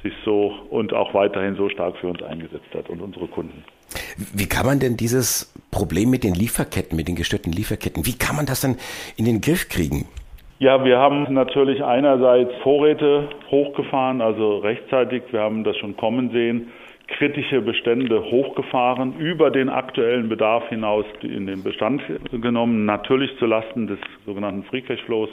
sich 0.02 0.12
so 0.24 0.54
und 0.70 0.92
auch 0.92 1.14
weiterhin 1.14 1.56
so 1.56 1.68
stark 1.68 1.96
für 1.96 2.08
uns 2.08 2.22
eingesetzt 2.22 2.72
hat 2.74 2.88
und 2.88 3.00
unsere 3.00 3.26
Kunden. 3.26 3.64
Wie 4.34 4.46
kann 4.46 4.66
man 4.66 4.80
denn 4.80 4.96
dieses 4.96 5.52
Problem 5.70 6.10
mit 6.10 6.24
den 6.24 6.34
Lieferketten, 6.34 6.96
mit 6.96 7.08
den 7.08 7.16
gestörten 7.16 7.52
Lieferketten, 7.52 8.06
wie 8.06 8.16
kann 8.16 8.36
man 8.36 8.46
das 8.46 8.60
denn 8.60 8.76
in 9.16 9.24
den 9.24 9.40
Griff 9.40 9.68
kriegen? 9.68 10.06
Ja, 10.60 10.84
wir 10.84 10.98
haben 10.98 11.32
natürlich 11.32 11.84
einerseits 11.84 12.50
Vorräte 12.62 13.28
hochgefahren, 13.48 14.20
also 14.20 14.58
rechtzeitig, 14.58 15.22
wir 15.30 15.40
haben 15.40 15.62
das 15.62 15.76
schon 15.76 15.96
kommen 15.96 16.30
sehen, 16.30 16.72
kritische 17.06 17.60
Bestände 17.60 18.22
hochgefahren, 18.22 19.16
über 19.18 19.50
den 19.50 19.68
aktuellen 19.68 20.28
Bedarf 20.28 20.68
hinaus 20.68 21.04
in 21.22 21.46
den 21.46 21.62
Bestand 21.62 22.02
genommen, 22.32 22.86
natürlich 22.86 23.30
zulasten 23.38 23.86
des 23.86 23.98
sogenannten 24.26 24.64
Free 24.64 24.82
Cash 24.82 25.02
Flows 25.04 25.30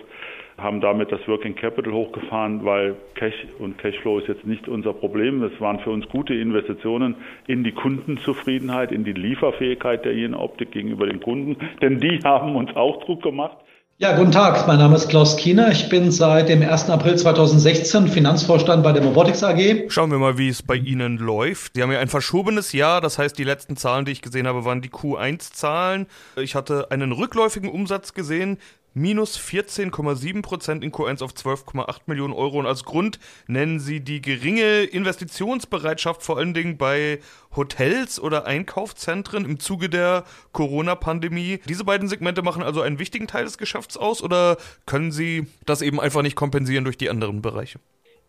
haben 0.57 0.79
damit 0.79 1.11
das 1.11 1.19
Working 1.27 1.55
Capital 1.55 1.91
hochgefahren, 1.91 2.63
weil 2.63 2.95
Cash 3.15 3.45
und 3.59 3.77
Cashflow 3.77 4.19
ist 4.19 4.27
jetzt 4.27 4.45
nicht 4.45 4.67
unser 4.67 4.93
Problem. 4.93 5.41
Das 5.41 5.51
waren 5.59 5.79
für 5.79 5.89
uns 5.89 6.07
gute 6.07 6.33
Investitionen 6.33 7.15
in 7.47 7.63
die 7.63 7.73
Kundenzufriedenheit, 7.73 8.91
in 8.91 9.03
die 9.03 9.13
Lieferfähigkeit 9.13 10.05
der 10.05 10.13
Jen 10.13 10.33
Optik 10.33 10.71
gegenüber 10.71 11.07
den 11.07 11.19
Kunden, 11.19 11.57
denn 11.81 11.99
die 11.99 12.19
haben 12.23 12.55
uns 12.55 12.75
auch 12.75 13.03
Druck 13.03 13.21
gemacht. 13.23 13.57
Ja, 13.97 14.13
guten 14.17 14.33
Tag. 14.33 14.67
Mein 14.67 14.79
Name 14.79 14.97
ist 14.97 15.07
Klaus 15.07 15.37
Kiener. 15.37 15.71
Ich 15.71 15.87
bin 15.87 16.11
seit 16.11 16.49
dem 16.49 16.61
1. 16.61 16.89
April 16.89 17.15
2016 17.15 18.09
Finanzvorstand 18.09 18.83
bei 18.83 18.91
der 18.91 19.01
Robotics 19.05 19.41
AG. 19.41 19.89
Schauen 19.89 20.11
wir 20.11 20.17
mal, 20.17 20.37
wie 20.37 20.49
es 20.49 20.61
bei 20.61 20.75
Ihnen 20.75 21.17
läuft. 21.17 21.75
Sie 21.75 21.81
haben 21.81 21.93
ja 21.93 21.99
ein 21.99 22.09
verschobenes 22.09 22.73
Jahr. 22.73 22.99
Das 22.99 23.17
heißt, 23.17 23.37
die 23.37 23.45
letzten 23.45 23.77
Zahlen, 23.77 24.03
die 24.03 24.11
ich 24.11 24.21
gesehen 24.21 24.47
habe, 24.47 24.65
waren 24.65 24.81
die 24.81 24.89
Q1-Zahlen. 24.89 26.07
Ich 26.35 26.55
hatte 26.55 26.91
einen 26.91 27.13
rückläufigen 27.13 27.69
Umsatz 27.69 28.13
gesehen 28.13 28.57
minus 28.95 29.37
14,7 29.37 30.41
Prozent 30.41 30.83
in 30.83 30.91
Q1 30.91 31.21
auf 31.21 31.33
12,8 31.33 32.01
Millionen 32.07 32.33
Euro. 32.33 32.57
Und 32.57 32.65
als 32.65 32.83
Grund 32.85 33.19
nennen 33.45 33.79
sie 33.79 33.99
die 33.99 34.21
geringe 34.21 34.83
Investitionsbereitschaft 34.83 36.23
vor 36.23 36.37
allen 36.37 36.55
Dingen 36.55 36.77
bei 36.77 37.19
Hotels 37.55 38.19
oder 38.19 38.47
Einkaufszentren 38.47 39.45
im 39.45 39.59
Zuge 39.59 39.89
der 39.89 40.23
Corona-Pandemie. 40.53 41.59
Diese 41.69 41.83
beiden 41.83 42.07
Segmente 42.07 42.41
machen 42.41 42.63
also 42.63 42.81
einen 42.81 42.97
wichtigen 42.97 43.27
Teil 43.27 43.43
des 43.43 43.57
Geschäfts 43.57 43.97
aus 43.97 44.23
oder 44.23 44.57
können 44.85 45.11
sie 45.11 45.47
das 45.65 45.81
eben 45.81 45.99
einfach 45.99 46.23
nicht 46.23 46.35
kompensieren 46.35 46.85
durch 46.85 46.97
die 46.97 47.09
anderen 47.09 47.41
Bereiche? 47.41 47.79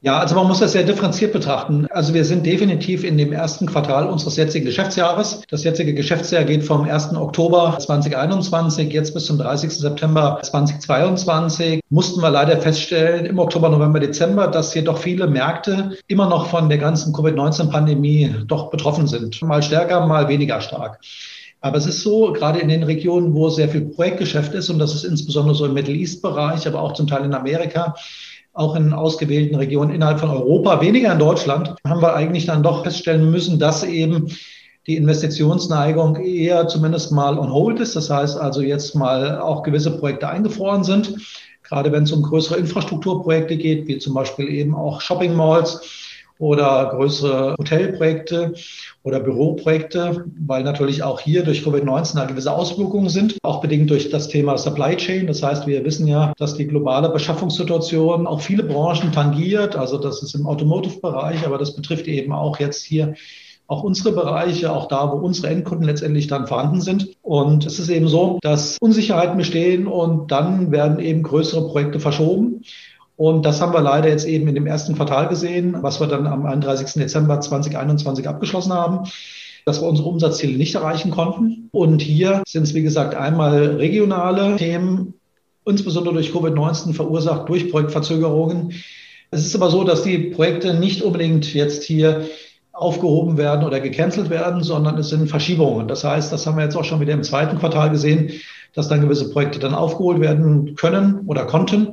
Ja, 0.03 0.19
also 0.19 0.35
man 0.35 0.47
muss 0.47 0.59
das 0.59 0.73
sehr 0.73 0.85
differenziert 0.85 1.33
betrachten. 1.33 1.87
Also 1.91 2.13
wir 2.13 2.27
sind 2.27 2.45
definitiv 2.45 3.03
in 3.03 3.17
dem 3.17 3.33
ersten 3.33 3.67
Quartal 3.67 4.07
unseres 4.09 4.37
jetzigen 4.37 4.67
Geschäftsjahres. 4.67 5.43
Das 5.49 5.65
jetzige 5.65 5.95
Geschäftsjahr 5.95 6.45
geht 6.45 6.65
vom 6.65 6.85
1. 6.85 7.15
Oktober 7.17 7.79
2021 7.81 8.93
jetzt 8.93 9.15
bis 9.15 9.25
zum 9.25 9.39
30. 9.39 9.71
September 9.71 10.39
2022. 10.43 11.81
Mussten 11.89 12.21
wir 12.21 12.29
leider 12.29 12.61
feststellen 12.61 13.25
im 13.25 13.39
Oktober, 13.39 13.71
November, 13.71 13.99
Dezember, 13.99 14.49
dass 14.49 14.75
jedoch 14.75 14.99
viele 14.99 15.29
Märkte 15.29 15.97
immer 16.09 16.29
noch 16.29 16.49
von 16.49 16.69
der 16.69 16.79
ganzen 16.79 17.15
Covid-19-Pandemie 17.15 18.35
doch 18.47 18.69
betroffen 18.69 19.07
sind. 19.07 19.41
Mal 19.41 19.63
stärker, 19.63 20.07
mal 20.07 20.29
weniger 20.29 20.61
stark. 20.61 21.01
Aber 21.63 21.79
es 21.79 21.87
ist 21.87 22.03
so, 22.03 22.33
gerade 22.33 22.61
in 22.61 22.69
den 22.69 22.83
Regionen, 22.83 23.35
wo 23.35 23.49
sehr 23.49 23.71
viel 23.71 23.87
Projektgeschäft 23.87 24.53
ist, 24.53 24.69
und 24.69 24.79
das 24.79 24.95
ist 24.95 25.05
insbesondere 25.05 25.55
so 25.55 25.65
im 25.65 25.73
Middle 25.73 25.95
East-Bereich, 25.95 26.69
aber 26.69 26.83
auch 26.83 26.93
zum 26.93 27.07
Teil 27.07 27.25
in 27.25 27.35
Amerika, 27.35 27.95
auch 28.57 28.75
in 28.75 28.93
ausgewählten 28.93 29.55
Regionen 29.55 29.95
innerhalb 29.95 30.19
von 30.19 30.31
Europa, 30.31 30.81
weniger 30.81 31.13
in 31.13 31.19
Deutschland, 31.19 31.75
haben 31.87 32.01
wir 32.01 32.15
eigentlich 32.15 32.47
dann 32.47 32.63
doch 32.63 32.85
feststellen 32.85 33.31
müssen, 33.31 33.59
dass 33.59 33.85
eben 33.85 34.29
die 34.87 34.97
Investitionsneigung 34.97 36.17
eher 36.17 36.67
zumindest 36.67 37.13
mal 37.13 37.39
on 37.39 37.53
hold 37.53 37.81
ist. 37.81 37.97
Das 37.97 38.09
heißt 38.09 38.39
also 38.39 38.63
jetzt 38.63 38.95
mal 38.95 39.39
auch 39.41 39.63
gewisse 39.63 39.99
Projekte 39.99 40.29
eingefroren 40.29 40.85
sind. 40.85 41.15
Gerade 41.65 41.93
wenn 41.93 42.05
es 42.05 42.13
um 42.13 42.23
größere 42.23 42.59
Infrastrukturprojekte 42.59 43.57
geht, 43.57 43.89
wie 43.89 43.99
zum 43.99 44.15
Beispiel 44.15 44.49
eben 44.49 44.75
auch 44.75 45.01
Shopping 45.01 45.35
Malls 45.35 46.06
oder 46.39 46.91
größere 46.95 47.55
Hotelprojekte 47.59 48.55
oder 49.03 49.21
Büroprojekte, 49.21 50.25
weil 50.47 50.63
natürlich 50.63 51.03
auch 51.03 51.21
hier 51.21 51.45
durch 51.45 51.61
Covid-19 51.61 52.27
gewisse 52.27 52.53
Auswirkungen 52.53 53.09
sind, 53.09 53.39
auch 53.43 53.61
bedingt 53.61 53.91
durch 53.91 54.11
das 54.11 54.29
Thema 54.29 54.59
Supply 54.59 54.97
Chain. 54.97 55.27
Das 55.27 55.43
heißt, 55.43 55.67
wir 55.67 55.85
wissen 55.85 56.07
ja, 56.07 56.33
dass 56.39 56.55
die 56.55 56.67
globale 56.67 57.09
Beschaffungssituation 57.09 58.27
auch 58.27 58.41
viele 58.41 58.65
Branchen 58.65 59.13
tangiert. 59.13 59.77
Also 59.77 59.99
das 59.99 60.23
ist 60.23 60.35
im 60.35 60.47
Automotive-Bereich, 60.47 61.47
aber 61.47 61.59
das 61.59 61.75
betrifft 61.75 62.07
eben 62.07 62.33
auch 62.33 62.59
jetzt 62.59 62.85
hier 62.85 63.15
auch 63.69 63.83
unsere 63.83 64.13
Bereiche, 64.13 64.73
auch 64.73 64.87
da, 64.87 65.11
wo 65.11 65.17
unsere 65.17 65.49
Endkunden 65.49 65.87
letztendlich 65.87 66.29
dann 66.29 66.47
vorhanden 66.47 66.81
sind. 66.81 67.17
Und 67.23 67.67
es 67.67 67.79
ist 67.79 67.89
eben 67.89 68.07
so, 68.07 68.39
dass 68.43 68.79
Unsicherheiten 68.81 69.37
bestehen 69.37 69.87
und 69.87 70.31
dann 70.31 70.71
werden 70.71 71.01
eben 71.01 71.23
größere 71.23 71.67
Projekte 71.69 71.99
verschoben. 71.99 72.63
Und 73.17 73.47
das 73.47 73.61
haben 73.61 73.73
wir 73.73 73.81
leider 73.81 74.09
jetzt 74.09 74.27
eben 74.27 74.47
in 74.49 74.55
dem 74.55 74.67
ersten 74.67 74.95
Quartal 74.95 75.29
gesehen, 75.29 75.77
was 75.81 76.01
wir 76.01 76.07
dann 76.07 76.27
am 76.27 76.45
31. 76.45 76.95
Dezember 76.95 77.41
2021 77.41 78.29
abgeschlossen 78.29 78.73
haben 78.73 79.05
dass 79.67 79.83
wir 79.83 79.89
unsere 79.89 80.09
Umsatzziele 80.09 80.57
nicht 80.57 80.77
erreichen 80.77 81.11
konnten. 81.11 81.69
Und 81.73 82.01
hier 82.01 82.43
sind 82.47 82.63
es, 82.63 82.75
wie 82.75 82.85
gesagt, 82.85 83.17
einmal 83.17 83.77
regionale 83.77 84.55
Themen, 84.57 85.15
insbesondere 85.67 86.15
durch 86.15 86.31
Covid-19 86.31 86.95
verursacht, 86.95 87.49
durch 87.49 87.69
Projektverzögerungen. 87.69 88.75
Es 89.33 89.45
ist 89.45 89.57
aber 89.57 89.69
so, 89.71 89.83
dass 89.83 90.05
die 90.05 90.19
Projekte 90.19 90.75
nicht 90.75 91.03
unbedingt 91.03 91.53
jetzt 91.53 91.83
hier 91.83 92.29
aufgehoben 92.73 93.39
werden 93.39 93.65
oder 93.67 93.81
gecancelt 93.81 94.31
werden, 94.31 94.63
sondern 94.63 94.99
es 94.99 95.09
sind 95.09 95.29
Verschiebungen. 95.29 95.89
Das 95.89 96.05
heißt, 96.05 96.33
das 96.33 96.47
haben 96.47 96.59
wir 96.59 96.65
jetzt 96.65 96.77
auch 96.77 96.85
schon 96.85 97.01
wieder 97.01 97.15
im 97.15 97.25
zweiten 97.25 97.59
Quartal 97.59 97.91
gesehen, 97.91 98.31
dass 98.77 98.89
dann 98.89 99.01
gewisse 99.01 99.31
Projekte 99.31 99.59
dann 99.59 99.75
aufgeholt 99.75 100.21
werden 100.21 100.77
können 100.77 101.23
oder 101.27 101.47
konnten. 101.47 101.89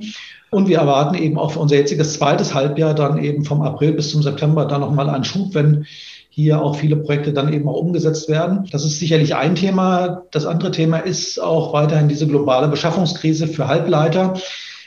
Und 0.52 0.67
wir 0.67 0.78
erwarten 0.78 1.15
eben 1.15 1.39
auch 1.39 1.54
für 1.54 1.60
unser 1.60 1.78
jetziges 1.78 2.13
zweites 2.13 2.54
Halbjahr 2.54 2.93
dann 2.93 3.17
eben 3.17 3.43
vom 3.43 3.63
April 3.63 3.93
bis 3.93 4.12
zum 4.12 4.22
September 4.22 4.65
dann 4.65 4.82
nochmal 4.82 5.10
einen 5.10 5.24
Schub, 5.24 5.56
wenn 5.56 5.88
hier 6.30 6.62
auch 6.62 6.76
viele 6.76 6.96
Projekte 6.98 7.32
dann 7.32 7.54
eben 7.54 7.67
auch 7.69 7.78
umgesetzt 7.78 8.28
werden. 8.28 8.67
Das 8.72 8.84
ist 8.84 9.00
sicherlich 9.00 9.36
ein 9.36 9.56
Thema. 9.56 10.24
Das 10.32 10.46
andere 10.46 10.72
Thema 10.72 10.98
ist 10.98 11.39
auch 11.39 11.74
weiterhin 11.74 12.08
diese 12.08 12.28
globale 12.28 12.67
Beschaffungskrise 12.67 13.48
für 13.48 13.67
Halbleiter, 13.67 14.34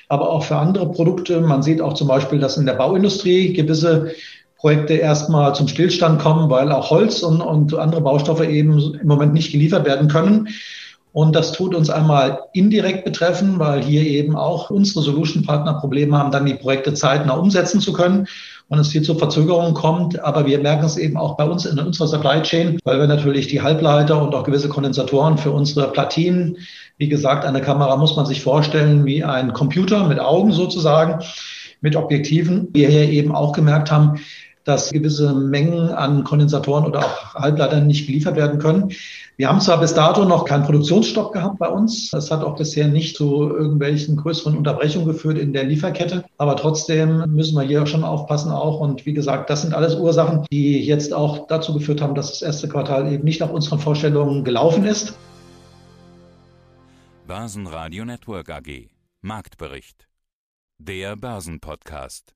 aber 0.09 0.31
auch 0.31 0.45
für 0.45 0.57
andere 0.57 0.91
Produkte. 0.91 1.41
Man 1.41 1.63
sieht 1.63 1.81
auch 1.81 1.95
zum 1.95 2.09
Beispiel, 2.09 2.39
dass 2.39 2.57
in 2.57 2.67
der 2.67 2.75
Bauindustrie 2.75 3.53
gewisse 3.53 4.13
Projekte 4.59 4.95
erstmal 4.95 5.55
zum 5.55 5.69
Stillstand 5.69 6.21
kommen, 6.21 6.51
weil 6.51 6.73
auch 6.73 6.91
Holz 6.91 7.23
und, 7.23 7.41
und 7.41 7.75
andere 7.75 8.01
Baustoffe 8.01 8.45
eben 8.45 8.95
im 9.01 9.07
Moment 9.07 9.33
nicht 9.33 9.53
geliefert 9.53 9.87
werden 9.87 10.09
können. 10.09 10.49
Und 11.17 11.35
das 11.35 11.53
tut 11.53 11.75
uns 11.75 11.89
einmal 11.89 12.41
indirekt 12.53 13.07
betreffen, 13.07 13.59
weil 13.59 13.83
hier 13.83 14.03
eben 14.03 14.37
auch 14.37 14.69
unsere 14.69 15.01
Solution-Partner 15.01 15.73
Probleme 15.81 16.19
haben, 16.19 16.31
dann 16.31 16.45
die 16.45 16.53
Projekte 16.53 16.93
zeitnah 16.93 17.33
umsetzen 17.33 17.81
zu 17.81 17.95
können 17.95 18.27
und 18.69 18.79
es 18.79 18.93
hier 18.93 19.03
zu 19.03 19.15
Verzögerungen 19.15 19.73
kommt. 19.73 20.23
Aber 20.23 20.45
wir 20.45 20.59
merken 20.59 20.85
es 20.85 20.99
eben 20.99 21.17
auch 21.17 21.39
bei 21.39 21.45
uns 21.45 21.65
in 21.65 21.79
unserer 21.79 22.07
Supply 22.07 22.43
Chain, 22.43 22.79
weil 22.85 23.01
wir 23.01 23.07
natürlich 23.07 23.47
die 23.47 23.63
Halbleiter 23.63 24.21
und 24.21 24.35
auch 24.35 24.45
gewisse 24.45 24.69
Kondensatoren 24.69 25.39
für 25.39 25.53
unsere 25.53 25.91
Platinen, 25.91 26.59
wie 26.99 27.09
gesagt, 27.09 27.47
eine 27.47 27.63
Kamera 27.63 27.97
muss 27.97 28.15
man 28.15 28.27
sich 28.27 28.43
vorstellen 28.43 29.07
wie 29.07 29.25
ein 29.25 29.55
Computer 29.55 30.07
mit 30.07 30.21
Augen 30.21 30.53
sozusagen, 30.53 31.25
mit 31.81 31.97
Objektiven. 31.97 32.69
Wir 32.75 32.91
hier 32.91 33.09
eben 33.09 33.35
auch 33.35 33.53
gemerkt 33.53 33.91
haben, 33.91 34.21
dass 34.67 34.91
gewisse 34.91 35.33
Mengen 35.33 35.91
an 35.91 36.25
Kondensatoren 36.25 36.85
oder 36.85 36.99
auch 36.99 37.35
Halbleitern 37.35 37.87
nicht 37.87 38.07
geliefert 38.07 38.35
werden 38.35 38.59
können. 38.59 38.93
Wir 39.37 39.49
haben 39.49 39.61
zwar 39.61 39.79
bis 39.79 39.95
dato 39.95 40.25
noch 40.25 40.45
keinen 40.45 40.65
Produktionsstopp 40.65 41.33
gehabt 41.33 41.59
bei 41.59 41.69
uns. 41.69 42.11
Das 42.11 42.31
hat 42.33 42.43
auch 42.43 42.57
bisher 42.57 42.89
nicht 42.89 43.17
zu 43.17 43.49
irgendwelchen 43.49 44.17
größeren 44.17 44.57
Unterbrechungen 44.57 45.07
geführt 45.07 45.39
in 45.39 45.53
der 45.53 45.65
Lieferkette. 45.65 46.25
Aber 46.37 46.57
trotzdem 46.57 47.25
müssen 47.33 47.55
wir 47.55 47.63
hier 47.63 47.87
schon 47.87 48.03
aufpassen 48.03 48.51
auch. 48.51 48.81
Und 48.81 49.07
wie 49.07 49.15
gesagt, 49.15 49.51
das 49.51 49.63
sind 49.63 49.73
alles 49.73 49.95
Ursachen, 49.95 50.45
die 50.51 50.85
jetzt 50.85 51.15
auch 51.15 51.47
dazu 51.47 51.73
geführt 51.73 52.01
haben, 52.01 52.17
dass 52.17 52.31
das 52.31 52.43
erste 52.43 52.69
Quartal 52.69 53.13
eben 53.13 53.25
nicht 53.25 53.41
nach 53.41 53.51
unseren 53.51 53.79
Vorstellungen 53.79 54.43
gelaufen 54.43 54.85
ist. 54.85 55.17
Börsenradio 57.29 58.05
Network 58.05 58.51
AG. 58.51 58.89
Marktbericht. 59.21 60.09
Der 60.79 61.17
Börsenpodcast. 61.17 62.36